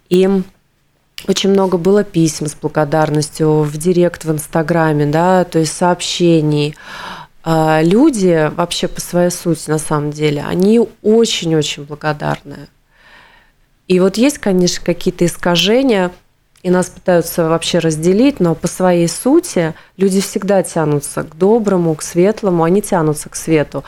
И 0.10 0.28
очень 1.28 1.50
много 1.50 1.78
было 1.78 2.04
писем 2.04 2.48
с 2.48 2.56
благодарностью 2.56 3.64
в 3.64 3.78
директ 3.78 4.26
в 4.26 4.32
Инстаграме, 4.32 5.06
да, 5.06 5.44
то 5.44 5.60
есть 5.60 5.74
сообщений. 5.76 6.76
А, 7.44 7.82
люди 7.82 8.52
вообще 8.56 8.88
по 8.88 9.02
своей 9.02 9.32
сути, 9.32 9.70
на 9.70 9.80
самом 9.80 10.12
деле, 10.12 10.44
они 10.48 10.82
очень-очень 11.02 11.84
благодарны. 11.84 12.68
И 13.88 14.00
вот 14.00 14.18
есть, 14.18 14.38
конечно, 14.38 14.86
какие-то 14.86 15.26
искажения, 15.26 16.12
и 16.62 16.70
нас 16.70 16.90
пытаются 16.90 17.48
вообще 17.48 17.80
разделить, 17.80 18.40
но 18.40 18.54
по 18.54 18.68
своей 18.68 19.08
сути 19.08 19.74
люди 19.96 20.20
всегда 20.20 20.62
тянутся 20.62 21.24
к 21.24 21.38
доброму, 21.38 21.96
к 21.96 22.02
светлому, 22.02 22.64
они 22.64 22.82
тянутся 22.82 23.30
к 23.30 23.36
свету. 23.36 23.86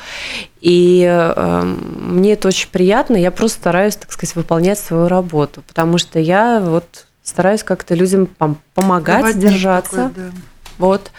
И 0.62 1.06
э, 1.06 1.62
мне 1.64 2.34
это 2.34 2.48
очень 2.48 2.70
приятно, 2.70 3.18
я 3.18 3.30
просто 3.30 3.60
стараюсь, 3.60 3.98
так 3.98 4.12
сказать, 4.12 4.36
выполнять 4.36 4.80
свою 4.80 5.10
работу, 5.10 5.64
потому 5.68 5.98
что 5.98 6.18
я 6.18 6.62
вот 6.62 7.08
стараюсь 7.24 7.64
как-то 7.64 7.96
людям 7.96 8.28
помогать 8.74 9.22
Проводник 9.22 9.52
держаться. 9.52 10.10
Такой, 10.10 10.14
да. 10.16 10.32
Вот. 10.78 11.12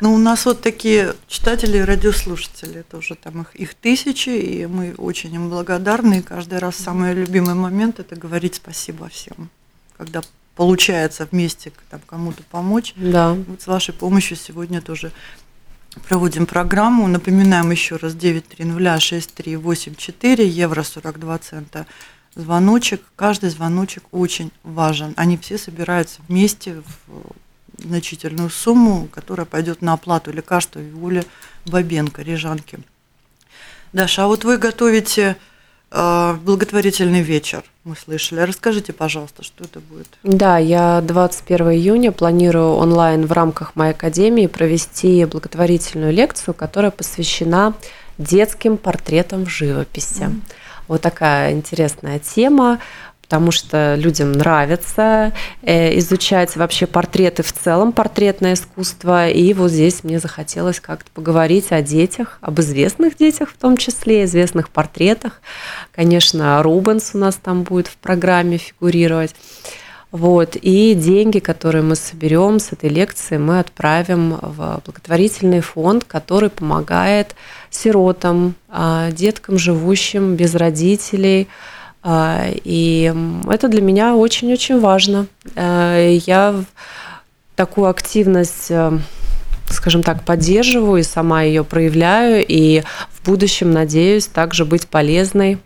Ну, 0.00 0.14
у 0.14 0.18
нас 0.18 0.44
вот 0.44 0.60
такие 0.60 1.14
читатели 1.26 1.78
и 1.78 1.82
радиослушатели, 1.82 2.82
тоже 2.82 3.14
там 3.14 3.40
их, 3.42 3.54
их 3.54 3.74
тысячи, 3.74 4.28
и 4.28 4.66
мы 4.66 4.94
очень 4.98 5.32
им 5.34 5.48
благодарны. 5.48 6.18
И 6.18 6.22
каждый 6.22 6.58
раз 6.58 6.76
самый 6.76 7.14
любимый 7.14 7.54
момент– 7.54 7.98
это 8.00 8.14
говорить 8.14 8.56
спасибо 8.56 9.08
всем. 9.08 9.48
Когда 9.96 10.20
получается 10.54 11.26
вместе 11.30 11.72
там, 11.90 12.00
кому-то 12.06 12.42
помочь. 12.50 12.92
Да. 12.96 13.32
Вот 13.32 13.62
с 13.62 13.66
вашей 13.66 13.94
помощью 13.94 14.36
сегодня 14.36 14.82
тоже 14.82 15.12
проводим 16.08 16.44
программу. 16.44 17.06
Напоминаем 17.06 17.70
еще 17.70 17.96
раз 17.96 18.12
9306384, 18.14 20.44
евро 20.44 20.82
42 20.82 21.38
цента 21.38 21.86
звоночек, 22.36 23.02
каждый 23.16 23.50
звоночек 23.50 24.04
очень 24.12 24.52
важен. 24.62 25.14
Они 25.16 25.36
все 25.36 25.58
собираются 25.58 26.20
вместе 26.28 26.82
в 27.06 27.82
значительную 27.82 28.50
сумму, 28.50 29.08
которая 29.10 29.46
пойдет 29.46 29.82
на 29.82 29.94
оплату 29.94 30.30
лекарства 30.30 30.78
Виоле 30.78 31.24
Бабенко, 31.66 32.22
Рижанки. 32.22 32.78
Даша, 33.92 34.24
а 34.24 34.26
вот 34.26 34.44
вы 34.44 34.58
готовите 34.58 35.36
э, 35.90 36.36
благотворительный 36.44 37.22
вечер, 37.22 37.64
мы 37.84 37.96
слышали. 37.96 38.40
Расскажите, 38.40 38.92
пожалуйста, 38.92 39.42
что 39.42 39.64
это 39.64 39.80
будет? 39.80 40.08
Да, 40.22 40.58
я 40.58 41.00
21 41.00 41.72
июня 41.72 42.12
планирую 42.12 42.74
онлайн 42.74 43.26
в 43.26 43.32
рамках 43.32 43.76
моей 43.76 43.92
академии 43.92 44.46
провести 44.46 45.24
благотворительную 45.24 46.12
лекцию, 46.12 46.54
которая 46.54 46.90
посвящена 46.90 47.74
детским 48.18 48.76
портретам 48.76 49.44
в 49.44 49.50
живописи. 49.50 50.22
Mm. 50.22 50.40
Вот 50.88 51.02
такая 51.02 51.52
интересная 51.52 52.18
тема 52.18 52.80
потому 53.26 53.50
что 53.50 53.96
людям 53.96 54.30
нравится 54.32 55.32
э, 55.62 55.98
изучать 55.98 56.54
вообще 56.54 56.86
портреты 56.86 57.42
в 57.42 57.52
целом, 57.52 57.90
портретное 57.90 58.54
искусство. 58.54 59.28
И 59.28 59.52
вот 59.52 59.72
здесь 59.72 60.04
мне 60.04 60.20
захотелось 60.20 60.78
как-то 60.78 61.10
поговорить 61.10 61.72
о 61.72 61.82
детях, 61.82 62.38
об 62.40 62.60
известных 62.60 63.16
детях 63.16 63.50
в 63.50 63.56
том 63.56 63.76
числе, 63.76 64.24
известных 64.24 64.70
портретах. 64.70 65.40
Конечно, 65.92 66.62
Рубенс 66.62 67.10
у 67.14 67.18
нас 67.18 67.34
там 67.34 67.64
будет 67.64 67.88
в 67.88 67.96
программе 67.96 68.58
фигурировать. 68.58 69.34
Вот. 70.12 70.56
И 70.56 70.94
деньги, 70.94 71.40
которые 71.40 71.82
мы 71.82 71.96
соберем 71.96 72.58
с 72.58 72.72
этой 72.72 72.88
лекции, 72.88 73.38
мы 73.38 73.58
отправим 73.58 74.38
в 74.40 74.80
благотворительный 74.84 75.60
фонд, 75.60 76.04
который 76.04 76.48
помогает 76.48 77.34
сиротам, 77.70 78.54
а, 78.68 79.10
деткам, 79.10 79.58
живущим 79.58 80.36
без 80.36 80.54
родителей, 80.54 81.48
а, 82.02 82.46
и 82.48 83.12
это 83.50 83.68
для 83.68 83.82
меня 83.82 84.14
очень-очень 84.14 84.78
важно. 84.78 85.26
Э, 85.56 86.16
я 86.24 86.54
такую 87.56 87.88
активность 87.88 88.70
э, 88.70 88.96
скажем 89.70 90.04
так, 90.04 90.22
поддерживаю 90.22 91.00
и 91.00 91.04
сама 91.04 91.42
ее 91.42 91.64
проявляю, 91.64 92.44
и 92.46 92.82
в 93.10 93.26
будущем 93.26 93.72
надеюсь 93.72 94.26
также 94.28 94.64
быть 94.64 94.86
полезной, 94.86 95.58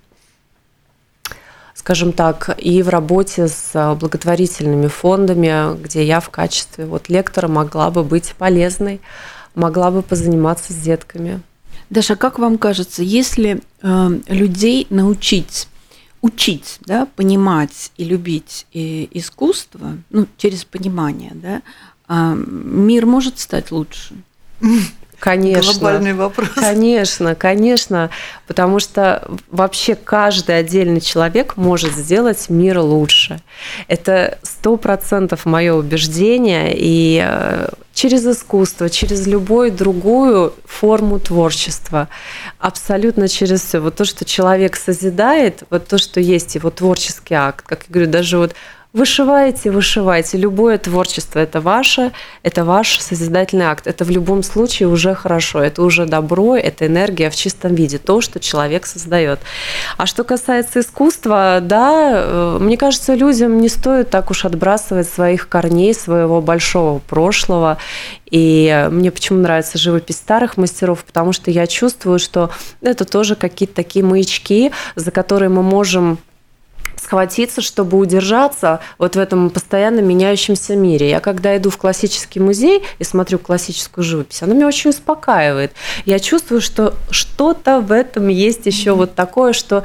скажем 1.81 2.13
так, 2.13 2.55
и 2.59 2.83
в 2.83 2.91
работе 2.91 3.49
с 3.49 3.97
благотворительными 3.99 4.87
фондами, 4.87 5.81
где 5.83 6.05
я 6.05 6.21
в 6.21 6.29
качестве 6.29 6.85
вот 6.85 7.09
лектора 7.09 7.49
могла 7.49 7.91
бы 7.91 8.05
быть 8.05 8.35
полезной, 8.37 9.01
могла 9.55 9.91
бы 9.91 10.03
позаниматься 10.03 10.75
с 10.75 10.77
детками. 10.77 11.41
Даша, 11.89 12.17
как 12.17 12.39
вам 12.39 12.59
кажется, 12.59 13.03
если 13.03 13.63
э, 13.81 14.21
людей 14.29 14.89
научить 14.91 15.69
учить, 16.21 16.81
да, 16.83 17.07
понимать 17.17 17.93
и 17.97 18.05
любить 18.05 18.67
и 18.73 19.09
искусство, 19.13 19.97
ну, 20.11 20.27
через 20.37 20.67
понимание, 20.67 21.33
да, 21.35 21.63
а, 22.07 22.35
мир 22.35 23.07
может 23.07 23.39
стать 23.39 23.71
лучше. 23.71 24.15
Конечно. 25.21 25.73
Глобальный 25.75 26.15
вопрос. 26.15 26.49
Конечно, 26.55 27.35
конечно, 27.35 28.11
потому 28.47 28.81
что 28.81 29.29
вообще 29.51 29.95
каждый 29.95 30.59
отдельный 30.59 31.01
человек 31.03 31.57
может 31.57 31.93
сделать 31.93 32.49
мир 32.49 32.79
лучше. 32.79 33.41
Это 33.87 34.39
сто 34.43 34.77
процентов 34.79 35.45
мое 35.45 35.75
убеждение, 35.75 36.73
и 36.75 37.23
э, 37.23 37.69
через 37.93 38.27
искусство, 38.27 38.89
через 38.89 39.27
любую 39.27 39.71
другую 39.71 40.55
форму 40.65 41.19
творчества, 41.19 42.09
абсолютно 42.59 43.29
через 43.29 43.61
все. 43.61 43.81
Вот 43.81 43.97
то, 43.97 44.07
что 44.07 44.25
человек 44.25 44.75
созидает, 44.75 45.65
вот 45.69 45.87
то, 45.87 45.99
что 45.99 46.19
есть 46.19 46.55
его 46.55 46.71
творческий 46.71 47.35
акт, 47.35 47.67
как 47.67 47.81
я 47.89 47.93
говорю, 47.93 48.11
даже 48.11 48.39
вот 48.39 48.55
Вышивайте, 48.93 49.71
вышивайте. 49.71 50.37
Любое 50.37 50.77
творчество– 50.77 51.39
это 51.41 51.61
ваше, 51.61 52.11
это 52.43 52.65
ваш 52.65 52.99
созидательный 52.99 53.67
акт. 53.67 53.87
Это 53.87 54.05
в 54.05 54.11
любом 54.11 54.43
случае 54.43 54.89
уже 54.89 55.15
хорошо, 55.15 55.63
это 55.63 55.85
уже 55.85 56.07
добро, 56.07 56.57
это 56.57 56.89
энергия 56.89 57.31
в 57.31 57.37
чистом 57.37 57.77
виде, 57.77 57.99
то, 57.99 58.21
что 58.21 58.41
человек 58.41 58.87
создает. 58.87 59.39
А 59.97 60.07
что 60.07 60.25
касается 60.25 60.81
искусства, 60.81 61.61
да, 61.63 62.15
э, 62.15 62.59
мне 62.61 62.77
кажется, 62.77 63.15
людям 63.15 63.61
не 63.61 63.69
стоит 63.69 64.11
так 64.11 64.29
уж 64.33 64.45
отбрасывать 64.45 65.09
своих 65.09 65.49
корней, 65.49 65.95
своего 65.95 66.43
большого 66.43 66.99
прошлого. 66.99 67.79
И 68.29 68.89
мне 68.91 69.13
почему 69.13 69.39
нравится 69.39 69.79
живопись 69.79 70.17
старых 70.17 70.57
мастеров, 70.57 71.05
потому 71.05 71.33
что 71.33 71.53
я 71.53 71.69
чувствую, 71.69 72.19
что 72.19 72.51
это 72.81 73.05
тоже 73.05 73.37
какие-то 73.37 73.77
такие 73.77 74.05
маячки, 74.05 74.73
за 74.97 75.13
которые 75.13 75.49
мы 75.49 75.63
можем 75.63 76.19
схватиться, 77.11 77.61
чтобы 77.61 77.99
удержаться 77.99 78.79
вот 78.97 79.17
в 79.17 79.19
этом 79.19 79.51
постоянно 79.51 79.99
меняющемся 79.99 80.77
мире. 80.77 81.11
Я 81.11 81.19
когда 81.19 81.57
иду 81.57 81.69
в 81.69 81.77
классический 81.77 82.39
музей 82.39 82.85
и 83.01 83.05
смотрю 83.05 83.41
классическую 83.41 84.05
живопись, 84.05 84.43
она 84.43 84.55
меня 84.55 84.69
очень 84.69 84.91
успокаивает. 84.91 85.73
Я 86.05 86.21
чувствую, 86.21 86.61
что 86.61 86.95
что-то 87.11 87.81
в 87.81 87.91
этом 87.91 88.29
есть 88.29 88.65
еще 88.67 88.93
вот 88.93 89.17
такое, 89.17 89.55
что 89.55 89.83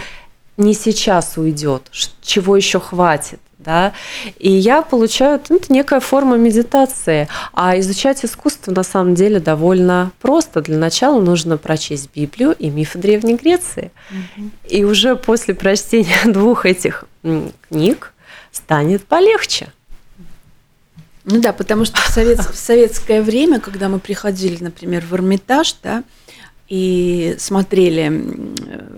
не 0.55 0.75
сейчас 0.75 1.35
уйдет, 1.37 1.89
чего 2.21 2.55
еще 2.55 2.79
хватит 2.79 3.39
да, 3.65 3.93
и 4.37 4.51
я 4.51 4.81
получаю, 4.81 5.41
ну, 5.49 5.57
это 5.57 5.71
некая 5.73 5.99
форма 5.99 6.37
медитации, 6.37 7.27
а 7.53 7.77
изучать 7.79 8.23
искусство 8.23 8.71
на 8.71 8.83
самом 8.83 9.15
деле 9.15 9.39
довольно 9.39 10.11
просто. 10.21 10.61
Для 10.61 10.77
начала 10.77 11.19
нужно 11.21 11.57
прочесть 11.57 12.09
Библию 12.15 12.55
и 12.57 12.69
мифы 12.69 12.99
Древней 12.99 13.35
Греции. 13.35 13.91
Угу. 14.11 14.49
И 14.69 14.83
уже 14.83 15.15
после 15.15 15.53
прочтения 15.53 16.17
двух 16.25 16.65
этих 16.65 17.05
книг 17.69 18.13
станет 18.51 19.03
полегче. 19.05 19.67
Ну 21.25 21.41
да, 21.41 21.53
потому 21.53 21.85
что 21.85 21.99
в, 21.99 22.07
совет, 22.07 22.39
в 22.39 22.55
советское 22.55 23.21
время, 23.21 23.59
когда 23.59 23.89
мы 23.89 23.99
приходили, 23.99 24.63
например, 24.63 25.03
в 25.03 25.13
Эрмитаж, 25.15 25.75
да, 25.81 26.03
и 26.67 27.35
смотрели 27.39 28.09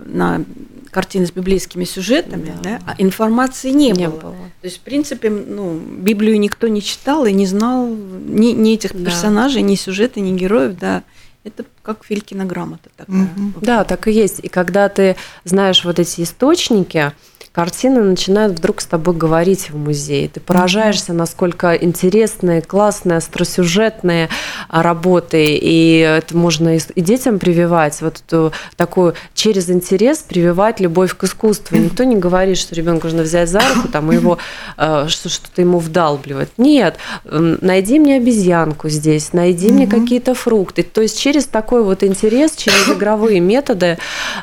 на 0.06 0.44
картины 0.90 1.26
с 1.26 1.30
библейскими 1.30 1.84
сюжетами, 1.84 2.52
да. 2.62 2.78
Да, 2.78 2.80
а 2.86 2.94
информации 2.98 3.70
не, 3.70 3.90
не 3.92 4.08
было. 4.08 4.20
было. 4.20 4.32
То 4.60 4.64
есть, 4.64 4.78
в 4.78 4.80
принципе, 4.80 5.30
ну, 5.30 5.78
Библию 5.78 6.38
никто 6.38 6.68
не 6.68 6.82
читал 6.82 7.26
и 7.26 7.32
не 7.32 7.46
знал 7.46 7.86
ни, 7.86 8.52
ни 8.52 8.74
этих 8.74 8.92
да. 8.92 9.04
персонажей, 9.04 9.62
ни 9.62 9.74
сюжета, 9.74 10.20
ни 10.20 10.36
героев, 10.36 10.78
да. 10.78 11.02
Это 11.44 11.64
как 11.82 12.04
Филькина 12.04 12.44
грамота 12.44 12.90
такая. 12.96 13.22
Угу. 13.22 13.60
Да, 13.62 13.84
так 13.84 14.08
и 14.08 14.12
есть. 14.12 14.40
И 14.42 14.48
когда 14.48 14.88
ты 14.88 15.16
знаешь 15.44 15.84
вот 15.84 15.98
эти 15.98 16.22
источники, 16.22 17.12
картины 17.58 18.04
начинают 18.04 18.56
вдруг 18.56 18.80
с 18.80 18.86
тобой 18.86 19.16
говорить 19.16 19.70
в 19.70 19.76
музее. 19.76 20.28
Ты 20.28 20.38
поражаешься, 20.38 21.12
насколько 21.12 21.74
интересные, 21.74 22.62
классные, 22.62 23.16
остросюжетные 23.16 24.28
а, 24.68 24.84
работы. 24.84 25.58
И 25.60 25.98
это 25.98 26.36
можно 26.36 26.76
и 26.76 27.00
детям 27.00 27.40
прививать, 27.40 28.00
вот 28.00 28.22
эту 28.24 28.52
такую 28.76 29.14
через 29.34 29.70
интерес 29.70 30.18
прививать 30.18 30.78
любовь 30.78 31.16
к 31.16 31.24
искусству. 31.24 31.76
Никто 31.76 32.04
не 32.04 32.14
говорит, 32.14 32.58
что 32.58 32.76
ребенка 32.76 33.08
нужно 33.08 33.24
взять 33.24 33.48
за 33.48 33.58
руку 33.58 33.88
там, 33.88 34.12
его 34.12 34.38
а, 34.76 35.08
что-то 35.08 35.60
ему 35.60 35.80
вдалбливать. 35.80 36.50
Нет, 36.58 36.96
найди 37.24 37.98
мне 37.98 38.18
обезьянку 38.18 38.88
здесь, 38.88 39.32
найди 39.32 39.72
мне 39.72 39.88
какие-то 39.88 40.34
фрукты. 40.34 40.84
То 40.84 41.00
есть 41.00 41.18
через 41.18 41.46
такой 41.46 41.82
вот 41.82 42.04
интерес, 42.04 42.52
через 42.54 42.88
игровые 42.88 43.40
методы 43.40 43.98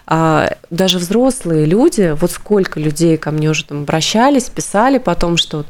а, 0.06 0.50
даже 0.70 0.98
взрослые 0.98 1.66
люди, 1.66 2.14
вот 2.20 2.32
сколько 2.32 2.78
людей 2.78 3.05
людей 3.06 3.18
ко 3.18 3.32
мне 3.32 3.50
уже 3.50 3.66
там 3.66 3.84
обращались, 3.84 4.50
писали 4.50 4.98
потом, 4.98 5.38
что 5.38 5.66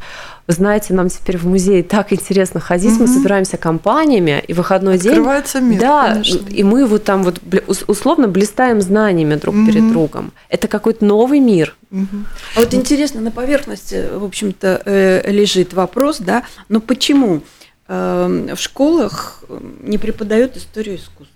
вы 0.48 0.54
знаете, 0.54 0.93
нам 0.93 1.10
теперь 1.10 1.38
в 1.38 1.48
музее 1.48 1.82
так 1.82 2.13
интересно 2.13 2.60
ходить, 2.60 2.93
угу. 2.93 3.02
мы 3.02 3.08
собираемся 3.08 3.58
компаниями, 3.58 4.43
и 4.48 4.54
выходной 4.54 4.95
Открывается 4.95 5.60
день... 5.60 5.69
мир, 5.69 5.80
Да, 5.80 6.13
конечно. 6.13 6.48
и 6.50 6.63
мы 6.63 6.86
вот 6.86 7.04
там 7.04 7.24
вот 7.24 7.41
условно 7.88 8.28
блистаем 8.28 8.80
знаниями 8.80 9.36
друг 9.36 9.56
угу. 9.56 9.65
перед 9.65 9.89
другом. 9.89 10.32
Это 10.50 10.67
какой-то 10.67 11.04
новый 11.04 11.39
мир. 11.39 11.76
Угу. 11.91 12.17
А 12.56 12.60
вот 12.60 12.74
интересно, 12.74 13.21
на 13.21 13.32
поверхности, 13.32 14.06
в 14.13 14.24
общем-то, 14.24 14.84
э, 14.86 15.32
лежит 15.32 15.74
вопрос, 15.74 16.17
да, 16.19 16.43
но 16.69 16.80
почему 16.80 17.41
эм, 17.88 18.56
в 18.56 18.60
школах 18.60 19.43
не 19.82 19.98
преподают 19.98 20.58
историю 20.58 20.98
искусства? 20.98 21.34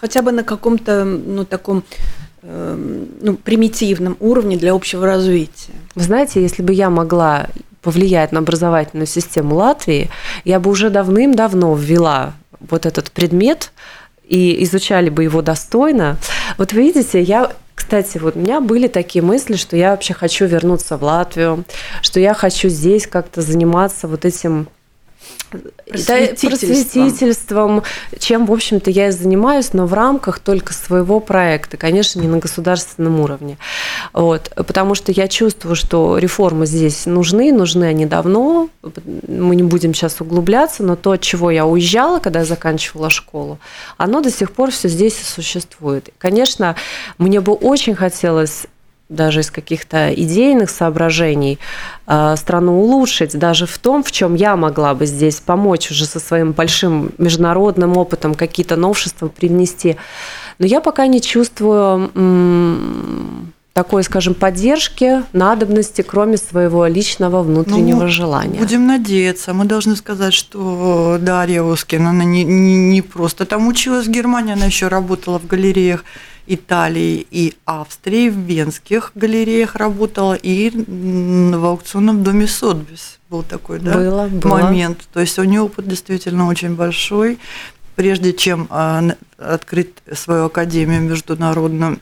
Хотя 0.00 0.22
бы 0.22 0.32
на 0.32 0.44
каком-то, 0.44 1.04
ну, 1.04 1.44
таком 1.44 1.78
Эм, 1.78 1.84
ну, 2.42 3.36
примитивном 3.36 4.16
уровне 4.20 4.56
для 4.56 4.72
общего 4.72 5.06
развития. 5.06 5.72
Вы 5.94 6.02
знаете, 6.02 6.40
если 6.42 6.62
бы 6.62 6.72
я 6.72 6.90
могла 6.90 7.48
повлиять 7.82 8.32
на 8.32 8.40
образовательную 8.40 9.06
систему 9.06 9.56
Латвии, 9.56 10.10
я 10.44 10.60
бы 10.60 10.70
уже 10.70 10.90
давным-давно 10.90 11.74
ввела 11.74 12.34
вот 12.60 12.86
этот 12.86 13.10
предмет 13.10 13.72
и 14.26 14.62
изучали 14.64 15.10
бы 15.10 15.24
его 15.24 15.42
достойно. 15.42 16.16
Вот 16.56 16.72
видите, 16.72 17.20
я 17.20 17.52
кстати, 17.74 18.18
вот 18.18 18.36
у 18.36 18.38
меня 18.38 18.60
были 18.60 18.88
такие 18.88 19.22
мысли, 19.22 19.56
что 19.56 19.74
я 19.74 19.92
вообще 19.92 20.12
хочу 20.12 20.44
вернуться 20.44 20.98
в 20.98 21.02
Латвию, 21.02 21.64
что 22.02 22.20
я 22.20 22.34
хочу 22.34 22.68
здесь 22.68 23.06
как-то 23.06 23.40
заниматься 23.40 24.06
вот 24.06 24.26
этим 24.26 24.68
просветительством. 25.86 26.50
просветительством, 26.50 27.82
чем, 28.18 28.46
в 28.46 28.52
общем-то, 28.52 28.90
я 28.90 29.08
и 29.08 29.10
занимаюсь, 29.10 29.72
но 29.72 29.86
в 29.86 29.94
рамках 29.94 30.38
только 30.38 30.72
своего 30.72 31.20
проекта, 31.20 31.76
конечно, 31.76 32.20
не 32.20 32.28
на 32.28 32.38
государственном 32.38 33.20
уровне. 33.20 33.58
Вот, 34.12 34.52
потому 34.54 34.94
что 34.94 35.12
я 35.12 35.28
чувствую, 35.28 35.74
что 35.74 36.18
реформы 36.18 36.66
здесь 36.66 37.06
нужны, 37.06 37.52
нужны 37.52 37.84
они 37.84 38.06
давно, 38.06 38.68
мы 39.28 39.56
не 39.56 39.62
будем 39.62 39.94
сейчас 39.94 40.20
углубляться, 40.20 40.82
но 40.82 40.96
то, 40.96 41.12
от 41.12 41.20
чего 41.20 41.50
я 41.50 41.66
уезжала, 41.66 42.20
когда 42.20 42.40
я 42.40 42.44
заканчивала 42.44 43.10
школу, 43.10 43.58
оно 43.96 44.20
до 44.20 44.30
сих 44.30 44.52
пор 44.52 44.70
все 44.70 44.88
здесь 44.88 45.20
и 45.20 45.24
существует. 45.24 46.10
Конечно, 46.18 46.76
мне 47.18 47.40
бы 47.40 47.52
очень 47.52 47.94
хотелось 47.94 48.66
даже 49.10 49.40
из 49.40 49.50
каких-то 49.50 50.14
идейных 50.14 50.70
соображений 50.70 51.58
э, 52.06 52.34
страну 52.36 52.80
улучшить, 52.80 53.38
даже 53.38 53.66
в 53.66 53.76
том, 53.78 54.02
в 54.02 54.12
чем 54.12 54.34
я 54.34 54.56
могла 54.56 54.94
бы 54.94 55.04
здесь 55.04 55.40
помочь 55.40 55.90
уже 55.90 56.06
со 56.06 56.20
своим 56.20 56.52
большим 56.52 57.10
международным 57.18 57.96
опытом 57.96 58.34
какие-то 58.34 58.76
новшества 58.76 59.28
привнести. 59.28 59.96
Но 60.58 60.66
я 60.66 60.80
пока 60.80 61.06
не 61.06 61.20
чувствую 61.20 62.10
такой, 63.72 64.02
скажем, 64.04 64.34
поддержки, 64.34 65.22
надобности, 65.32 66.02
кроме 66.02 66.36
своего 66.36 66.86
личного 66.86 67.42
внутреннего 67.42 68.02
Ну, 68.02 68.08
желания. 68.08 68.58
Будем 68.58 68.86
надеяться. 68.86 69.54
Мы 69.54 69.64
должны 69.64 69.96
сказать, 69.96 70.34
что 70.34 71.18
Дарья 71.20 71.62
Оскин, 71.62 72.06
она 72.06 72.24
не, 72.24 72.44
не, 72.44 72.76
не 72.76 73.02
просто 73.02 73.46
там 73.46 73.68
училась 73.68 74.06
в 74.06 74.10
Германии, 74.10 74.52
она 74.52 74.66
еще 74.66 74.88
работала 74.88 75.38
в 75.38 75.46
галереях 75.46 76.04
Италии 76.54 77.26
и 77.30 77.54
Австрии, 77.64 78.28
в 78.28 78.38
венских 78.38 79.12
галереях 79.14 79.76
работала 79.76 80.34
и 80.34 80.70
в 80.70 81.64
аукционном 81.64 82.22
доме 82.22 82.46
Сотбис 82.46 83.18
был 83.28 83.42
такой 83.42 83.78
да, 83.78 83.94
Было, 83.94 84.26
было. 84.26 84.58
момент. 84.58 85.08
То 85.12 85.20
есть 85.20 85.38
у 85.38 85.44
нее 85.44 85.62
опыт 85.62 85.86
действительно 85.86 86.48
очень 86.48 86.74
большой. 86.74 87.38
Прежде 87.94 88.32
чем 88.32 88.66
а, 88.70 89.04
открыть 89.38 89.90
свою 90.12 90.46
академию 90.46 91.02
международную, 91.02 92.00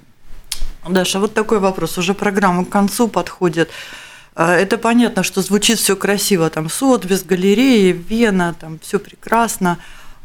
Даша, 0.88 1.18
вот 1.20 1.34
такой 1.34 1.59
вопрос. 1.59 1.99
Уже 1.99 2.14
программа 2.14 2.64
к 2.64 2.70
концу 2.70 3.09
подходит. 3.09 3.70
А, 4.34 4.55
Это 4.55 4.78
понятно, 4.78 5.22
что 5.22 5.42
звучит 5.42 5.78
все 5.78 5.96
красиво, 5.96 6.49
там 6.49 6.70
Сотбис, 6.70 7.24
галереи, 7.24 7.92
Вена, 7.92 8.55
там 8.59 8.78
все 8.82 8.99
прекрасно. 8.99 9.78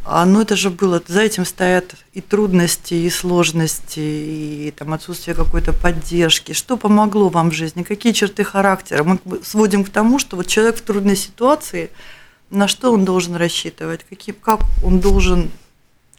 А, 0.06 0.26
Но 0.26 0.42
это 0.42 0.56
же 0.56 0.70
было, 0.70 1.02
за 1.08 1.22
этим 1.22 1.46
стоят 1.46 1.96
и 2.14 2.20
трудности, 2.20 2.94
и 2.94 3.10
сложности, 3.10 4.00
и 4.00 4.74
там 4.78 4.94
отсутствие 4.94 5.36
какой-то 5.36 5.72
поддержки. 5.72 6.52
Что 6.52 6.76
помогло 6.76 7.30
вам 7.30 7.52
в 7.52 7.54
жизни? 7.54 7.84
Какие 7.84 8.12
черты 8.12 8.44
характера? 8.44 9.04
Мы 9.04 9.20
сводим 9.44 9.86
к 9.86 9.90
тому, 9.90 10.20
что 10.20 10.36
вот 10.36 10.48
человек 10.48 10.78
в 10.78 10.82
трудной 10.82 11.16
ситуации, 11.16 11.90
на 12.50 12.68
что 12.68 12.92
он 12.92 13.06
должен 13.06 13.36
рассчитывать? 13.36 14.06
Какие, 14.10 14.36
как 14.36 14.60
он 14.84 15.00
должен 15.00 15.52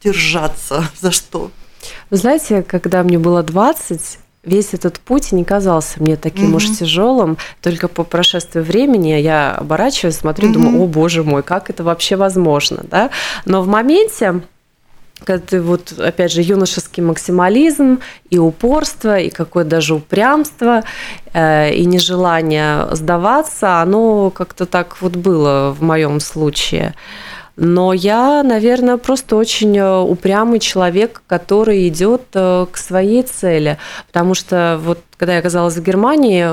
держаться? 0.03 0.89
За 1.01 1.11
что? 1.11 1.51
Вы 2.09 2.17
знаете, 2.17 2.63
когда 2.63 3.03
мне 3.03 3.19
было 3.19 3.43
20, 3.43 4.19
весь 4.45 4.75
этот 4.75 4.99
путь 5.01 5.33
не 5.33 5.45
казался 5.45 6.03
мне 6.03 6.17
таким 6.17 6.49
Мгм. 6.49 6.57
уж 6.57 6.71
тяжелым. 6.71 7.37
Только 7.63 7.89
по 7.89 8.05
прошествии 8.05 8.61
времени 8.61 9.13
я 9.13 9.53
оборачиваюсь, 9.53 10.17
смотрю, 10.17 10.47
Мгм. 10.49 10.53
думаю, 10.53 10.83
о 10.83 10.87
боже 10.87 11.23
мой, 11.25 11.43
как 11.43 11.71
это 11.71 11.85
вообще 11.85 12.17
возможно, 12.17 12.85
да? 12.91 13.11
Но 13.45 13.63
в 13.63 13.67
моменте 13.67 14.43
когда 15.25 15.47
ты 15.47 15.63
вот, 15.63 15.93
опять 15.99 16.33
же, 16.33 16.43
юношеский 16.43 17.03
максимализм 17.03 18.01
и 18.31 18.39
упорство, 18.39 19.19
и 19.19 19.31
какое-то 19.31 19.71
даже 19.71 19.95
упрямство, 19.95 20.83
э, 21.33 21.73
и 21.73 21.87
нежелание 21.87 22.89
сдаваться, 22.95 23.81
оно 23.81 24.31
как-то 24.31 24.67
так 24.67 25.01
вот 25.01 25.17
было 25.17 25.75
в 25.79 25.83
моем 25.83 26.21
случае. 26.21 26.95
Но 27.57 27.93
я, 27.93 28.43
наверное, 28.43 28.97
просто 28.97 29.37
очень 29.37 29.79
э, 29.79 30.01
упрямый 30.01 30.59
человек, 30.59 31.23
который 31.29 31.87
идет 31.87 32.23
э, 32.35 32.67
к 32.71 32.77
своей 32.77 33.23
цели. 33.23 33.79
Потому 34.09 34.35
что 34.35 34.81
вот 34.83 34.99
когда 35.17 35.35
я 35.35 35.39
оказалась 35.39 35.77
в 35.77 35.83
Германии, 35.83 36.45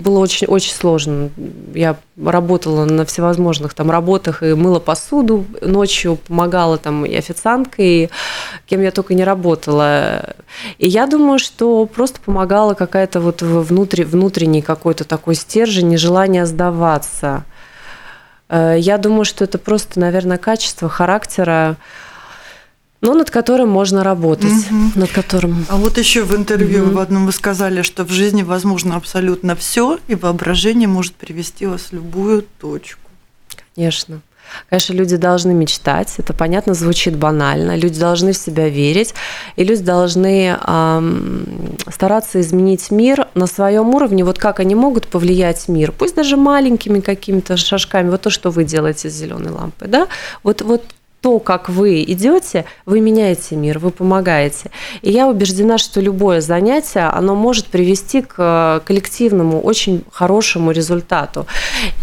было 0.00 0.18
очень, 0.18 0.46
очень 0.46 0.72
сложно. 0.72 1.30
Я 1.74 1.96
работала 2.20 2.86
на 2.86 3.04
всевозможных 3.04 3.74
там 3.74 3.90
работах 3.90 4.42
и 4.42 4.54
мыла 4.54 4.80
посуду 4.80 5.44
ночью, 5.60 6.18
помогала 6.26 6.78
там 6.78 7.04
и 7.04 7.14
официанткой, 7.14 7.86
и 7.86 8.10
кем 8.66 8.80
я 8.80 8.90
только 8.90 9.14
не 9.14 9.24
работала. 9.24 10.34
И 10.78 10.88
я 10.88 11.06
думаю, 11.06 11.38
что 11.38 11.84
просто 11.86 12.18
помогала 12.24 12.72
какая-то 12.72 13.20
вот 13.20 13.42
внутри, 13.42 14.04
внутренний 14.04 14.62
какой-то 14.62 15.04
такой 15.04 15.34
стержень, 15.34 15.88
нежелание 15.88 16.46
сдаваться. 16.46 17.44
Э, 18.48 18.76
Я 18.78 18.98
думаю, 18.98 19.24
что 19.24 19.44
это 19.44 19.58
просто, 19.58 19.98
наверное, 20.00 20.38
качество 20.38 20.88
характера, 20.88 21.76
но 23.00 23.14
над 23.14 23.30
которым 23.30 23.68
можно 23.68 24.02
работать, 24.02 24.52
Мгм. 24.70 24.92
над 24.94 25.10
которым. 25.12 25.66
А 25.68 25.76
вот 25.76 25.98
еще 25.98 26.22
в 26.22 26.34
интервью 26.34 26.86
Мгм. 26.86 26.94
в 26.94 26.98
одном 26.98 27.26
вы 27.26 27.32
сказали, 27.32 27.82
что 27.82 28.04
в 28.04 28.10
жизни 28.10 28.42
возможно 28.42 28.96
абсолютно 28.96 29.54
все, 29.56 29.98
и 30.08 30.14
воображение 30.14 30.88
может 30.88 31.14
привести 31.14 31.66
вас 31.66 31.82
в 31.90 31.92
любую 31.92 32.42
точку. 32.60 33.00
Конечно. 33.74 34.20
Конечно, 34.68 34.94
люди 34.94 35.16
должны 35.16 35.52
мечтать, 35.54 36.14
это 36.18 36.32
понятно, 36.32 36.74
звучит 36.74 37.16
банально. 37.16 37.76
Люди 37.76 38.00
должны 38.00 38.32
в 38.32 38.36
себя 38.36 38.68
верить, 38.68 39.14
и 39.56 39.64
люди 39.64 39.82
должны 39.82 40.56
ам, 40.60 41.44
стараться 41.90 42.40
изменить 42.40 42.90
мир 42.90 43.28
на 43.34 43.46
своем 43.46 43.94
уровне. 43.94 44.24
Вот 44.24 44.38
как 44.38 44.60
они 44.60 44.74
могут 44.74 45.06
повлиять 45.06 45.68
мир, 45.68 45.92
пусть 45.92 46.14
даже 46.14 46.36
маленькими 46.36 47.00
какими-то 47.00 47.56
шажками. 47.56 48.10
Вот 48.10 48.22
то, 48.22 48.30
что 48.30 48.50
вы 48.50 48.64
делаете 48.64 49.10
с 49.10 49.14
зеленой 49.14 49.52
лампой, 49.52 49.88
да? 49.88 50.08
Вот, 50.42 50.62
вот 50.62 50.82
то, 51.26 51.40
как 51.40 51.68
вы 51.68 52.04
идете, 52.04 52.66
вы 52.84 53.00
меняете 53.00 53.56
мир, 53.56 53.80
вы 53.80 53.90
помогаете. 53.90 54.70
И 55.02 55.10
я 55.10 55.26
убеждена, 55.26 55.76
что 55.76 56.00
любое 56.00 56.40
занятие, 56.40 57.10
оно 57.12 57.34
может 57.34 57.66
привести 57.66 58.22
к 58.22 58.34
э, 58.38 58.80
коллективному, 58.84 59.60
очень 59.60 60.04
хорошему 60.12 60.70
результату. 60.70 61.48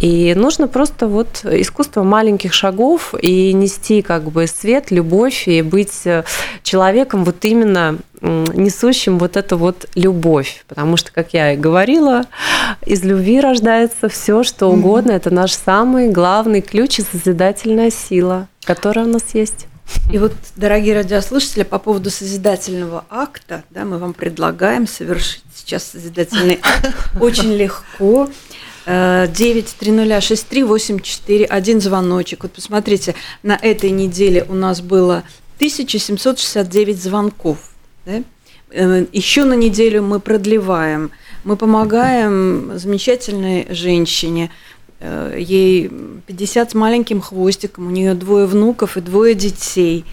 И 0.01 0.33
нужно 0.35 0.67
просто 0.67 1.07
вот 1.07 1.45
искусство 1.45 2.03
маленьких 2.03 2.51
шагов 2.51 3.13
и 3.17 3.53
нести 3.53 4.01
как 4.01 4.23
бы 4.23 4.45
свет, 4.45 4.91
любовь 4.91 5.47
и 5.47 5.61
быть 5.61 6.01
э, 6.03 6.25
человеком 6.61 7.23
вот 7.23 7.45
именно 7.45 7.99
несущим 8.23 9.19
вот 9.19 9.37
эту 9.37 9.57
вот 9.57 9.85
любовь. 9.95 10.63
Потому 10.67 10.97
что, 10.97 11.11
как 11.11 11.33
я 11.33 11.53
и 11.53 11.57
говорила, 11.57 12.25
из 12.85 13.03
любви 13.03 13.39
рождается 13.39 14.07
все, 14.07 14.43
что 14.43 14.67
угодно. 14.67 15.11
Это 15.11 15.29
наш 15.29 15.53
самый 15.53 16.09
главный 16.09 16.61
ключ 16.61 16.99
и 16.99 17.03
созидательная 17.03 17.91
сила, 17.91 18.47
которая 18.65 19.05
у 19.05 19.09
нас 19.09 19.23
есть. 19.33 19.67
И 20.11 20.17
вот, 20.17 20.33
дорогие 20.55 20.95
радиослушатели, 20.95 21.63
по 21.63 21.77
поводу 21.79 22.09
созидательного 22.09 23.05
акта, 23.09 23.63
да, 23.69 23.85
мы 23.85 23.97
вам 23.97 24.13
предлагаем 24.13 24.87
совершить 24.87 25.43
сейчас 25.53 25.83
созидательный 25.83 26.59
акт 26.61 26.89
очень 27.21 27.53
легко. 27.53 28.29
Э, 28.85 29.27
9306384, 29.27 31.45
один 31.45 31.79
звоночек. 31.81 32.43
Вот 32.43 32.51
посмотрите, 32.53 33.15
на 33.43 33.57
этой 33.61 33.91
неделе 33.91 34.45
у 34.47 34.53
нас 34.53 34.81
было 34.81 35.23
1769 35.57 37.01
звонков. 37.01 37.57
да? 38.05 38.23
Э, 38.71 39.05
Еще 39.11 39.43
на 39.45 39.53
неделю 39.53 40.03
мы 40.03 40.19
продлеваем. 40.19 41.11
Мы 41.43 41.55
помогаем 41.57 42.77
замечательной 42.77 43.67
женщине, 43.69 44.49
Э, 44.49 44.51
ей 45.37 45.91
50 46.27 46.71
с 46.71 46.73
маленьким 46.73 47.21
хвостиком, 47.21 47.87
у 47.87 47.91
нее 47.91 48.13
двое 48.13 48.45
внуков 48.45 48.97
и 48.97 49.01
двое 49.01 49.35
детей. 49.35 50.05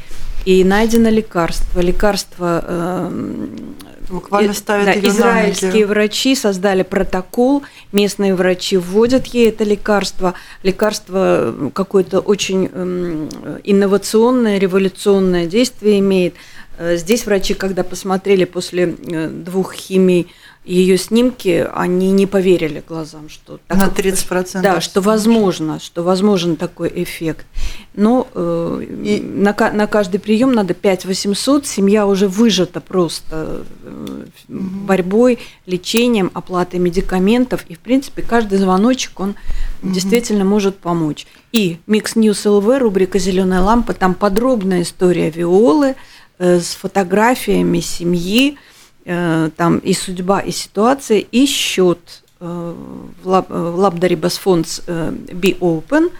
И 0.44 0.64
найдено 0.64 1.10
лекарство. 1.10 1.80
Лекарство 1.80 2.64
эм, 2.66 3.76
Буквально 4.10 4.50
э, 4.50 4.54
ставят 4.54 4.86
да, 4.86 5.08
израильские 5.08 5.86
врачи 5.86 6.34
создали 6.34 6.82
протокол, 6.82 7.62
местные 7.92 8.34
врачи 8.34 8.76
вводят 8.76 9.26
ей 9.26 9.50
это 9.50 9.64
лекарство. 9.64 10.34
Лекарство 10.62 11.54
э, 11.54 11.70
какое-то 11.72 12.20
очень 12.20 12.70
эм, 12.72 13.28
инновационное, 13.64 14.58
революционное 14.58 15.46
действие 15.46 16.00
имеет. 16.00 16.34
Э, 16.78 16.96
Здесь 16.96 17.26
врачи, 17.26 17.54
когда 17.54 17.84
посмотрели 17.84 18.44
после 18.44 18.96
э, 19.06 19.28
двух 19.28 19.74
химий 19.74 20.28
ее 20.64 20.98
снимки, 20.98 21.66
они 21.74 22.12
не 22.12 22.26
поверили 22.26 22.82
глазам, 22.86 23.28
что 23.30 23.58
так 23.66 23.78
На 23.78 23.84
как- 23.88 23.98
30%. 23.98 24.62
да, 24.62 24.80
что 24.82 25.00
возможно, 25.00 25.80
что 25.80 26.02
возможен 26.02 26.56
такой 26.56 26.92
эффект. 26.94 27.46
Но 27.94 28.28
э, 28.34 28.84
И- 29.04 29.20
на, 29.20 29.54
на 29.72 29.86
каждый 29.86 30.18
прием 30.20 30.52
надо 30.52 30.74
5 30.74 31.06
800, 31.06 31.66
семья 31.66 32.06
уже 32.06 32.28
выжата 32.28 32.80
просто 32.80 33.64
э, 33.82 34.24
борьбой, 34.48 35.38
лечением, 35.66 36.30
оплатой 36.34 36.78
медикаментов. 36.78 37.64
И, 37.68 37.74
в 37.74 37.78
принципе, 37.78 38.22
каждый 38.22 38.58
звоночек, 38.58 39.18
он 39.18 39.36
действительно 39.82 40.44
может 40.44 40.76
помочь. 40.76 41.26
И 41.52 41.78
Mix 41.86 42.14
News 42.16 42.44
LV, 42.44 42.78
рубрика 42.78 43.18
«Зеленая 43.18 43.60
лампа», 43.62 43.94
там 43.94 44.14
подробная 44.14 44.82
история 44.82 45.30
Виолы 45.30 45.94
э, 46.38 46.60
с 46.60 46.74
фотографиями 46.74 47.80
семьи, 47.80 48.52
э, 48.52 48.56
там 49.04 49.78
и 49.78 49.92
судьба, 49.94 50.40
и 50.40 50.50
ситуация, 50.50 51.18
и 51.18 51.46
счет 51.46 52.22
э, 52.40 52.74
в 53.22 53.28
э, 53.28 53.42
в 53.48 53.78
Лабдари 53.78 54.14
Басфондс 54.14 54.82
э, 54.86 55.12
Be 55.12 55.58
Open, 55.58 56.12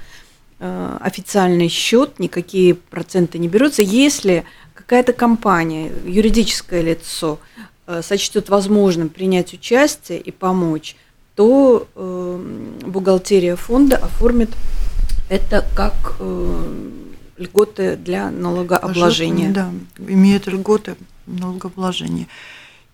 э, 0.59 0.99
официальный 1.01 1.69
счет, 1.69 2.19
никакие 2.19 2.75
проценты 2.75 3.39
не 3.39 3.49
берутся. 3.49 3.83
Если 3.83 4.45
какая-то 4.75 5.13
компания, 5.13 5.93
юридическое 6.07 6.83
лицо 6.83 7.39
э, 7.87 8.03
сочтет 8.03 8.49
возможным 8.49 9.09
принять 9.09 9.53
участие 9.53 10.19
и 10.19 10.31
помочь, 10.31 10.97
то 11.35 11.87
э, 11.95 12.45
бухгалтерия 12.87 13.57
фонда 13.57 13.97
оформит 13.97 14.51
это 15.29 15.65
как 15.77 16.17
э, 16.19 16.91
льготы 17.39 17.97
для 17.97 18.31
налогообложения. 18.31 19.51
Да, 19.51 19.71
имеют 19.99 20.47
льготы 20.47 20.97
налогообложения. 21.27 22.27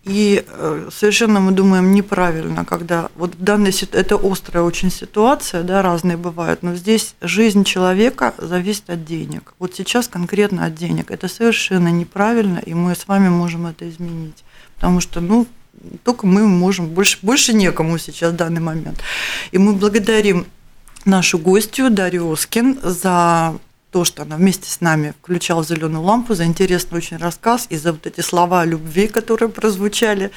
И 0.07 0.45
э, 0.47 0.89
совершенно 0.91 1.39
мы 1.39 1.51
думаем 1.51 1.91
неправильно, 1.91 2.63
когда 2.63 3.09
вот 3.15 3.35
в 3.35 3.43
данной 3.43 3.73
это 3.91 4.15
острая 4.15 4.63
очень 4.63 4.89
ситуация, 4.89 5.63
да, 5.63 5.81
разные 5.81 6.15
бывают, 6.15 6.63
но 6.63 6.75
здесь 6.75 7.15
жизнь 7.21 7.65
человека 7.65 8.33
зависит 8.37 8.89
от 8.89 9.05
денег. 9.05 9.53
Вот 9.59 9.75
сейчас 9.75 10.07
конкретно 10.07 10.65
от 10.65 10.75
денег. 10.75 11.11
Это 11.11 11.27
совершенно 11.27 11.89
неправильно, 11.89 12.59
и 12.59 12.73
мы 12.73 12.95
с 12.95 13.07
вами 13.07 13.27
можем 13.27 13.67
это 13.67 13.89
изменить. 13.89 14.43
Потому 14.75 15.01
что, 15.01 15.19
ну, 15.19 15.45
только 16.03 16.25
мы 16.25 16.47
можем, 16.47 16.87
больше, 16.87 17.19
больше 17.21 17.53
некому 17.53 17.97
сейчас 17.97 18.31
в 18.31 18.35
данный 18.37 18.61
момент. 18.61 19.01
И 19.51 19.57
мы 19.57 19.73
благодарим 19.73 20.45
нашу 21.05 21.37
гостью 21.37 21.89
Дарью 21.89 22.31
Оскин 22.31 22.79
за 22.81 23.55
то, 23.97 24.05
что 24.05 24.21
она 24.21 24.35
вместе 24.35 24.69
с 24.69 24.79
нами 24.79 25.15
включала 25.19 25.63
зеленую 25.63 26.03
лампу, 26.03 26.35
за 26.35 26.45
интересный 26.45 26.99
очень 26.99 27.17
рассказ 27.17 27.65
и 27.71 27.77
за 27.77 27.93
вот 27.93 28.05
эти 28.05 28.21
слова 28.21 28.63
любви, 28.63 29.07
которые 29.07 29.49
прозвучали. 29.49 30.29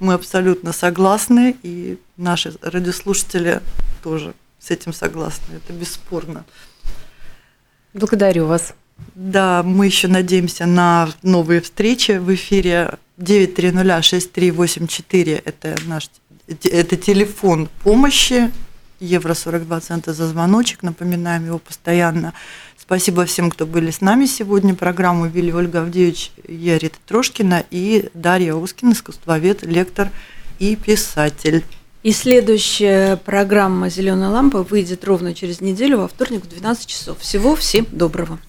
Мы 0.00 0.14
абсолютно 0.14 0.72
согласны, 0.72 1.58
и 1.62 1.98
наши 2.16 2.54
радиослушатели 2.62 3.60
тоже 4.02 4.32
с 4.58 4.70
этим 4.70 4.94
согласны. 4.94 5.56
Это 5.56 5.74
бесспорно. 5.74 6.46
Благодарю 7.92 8.46
вас. 8.46 8.72
Да, 9.14 9.62
мы 9.62 9.84
еще 9.84 10.08
надеемся 10.08 10.64
на 10.64 11.10
новые 11.22 11.60
встречи 11.60 12.12
в 12.12 12.34
эфире 12.34 12.94
9306384. 13.18 15.42
Это 15.44 15.76
наш 15.84 16.08
это 16.48 16.96
телефон 16.96 17.68
помощи. 17.82 18.50
Евро 19.00 19.34
42 19.34 19.80
цента 19.80 20.14
за 20.14 20.28
звоночек. 20.28 20.82
Напоминаем 20.82 21.44
его 21.44 21.58
постоянно. 21.58 22.32
Спасибо 22.82 23.24
всем, 23.26 23.48
кто 23.48 23.64
были 23.64 23.92
с 23.92 24.00
нами 24.00 24.26
сегодня. 24.26 24.74
Программу 24.74 25.26
вели 25.28 25.54
Ольга 25.54 25.82
Авдеевич, 25.82 26.32
я 26.48 26.78
Рита 26.78 26.98
Трошкина 27.06 27.64
и 27.70 28.10
Дарья 28.12 28.54
Ускин, 28.54 28.90
искусствовед, 28.90 29.62
лектор 29.62 30.10
и 30.58 30.74
писатель. 30.74 31.64
И 32.02 32.10
следующая 32.10 33.16
программа 33.18 33.88
«Зеленая 33.88 34.30
лампа» 34.30 34.64
выйдет 34.64 35.04
ровно 35.04 35.32
через 35.32 35.60
неделю 35.60 35.98
во 35.98 36.08
вторник 36.08 36.42
в 36.42 36.48
12 36.48 36.86
часов. 36.86 37.20
Всего 37.20 37.54
всем 37.54 37.86
доброго. 37.92 38.40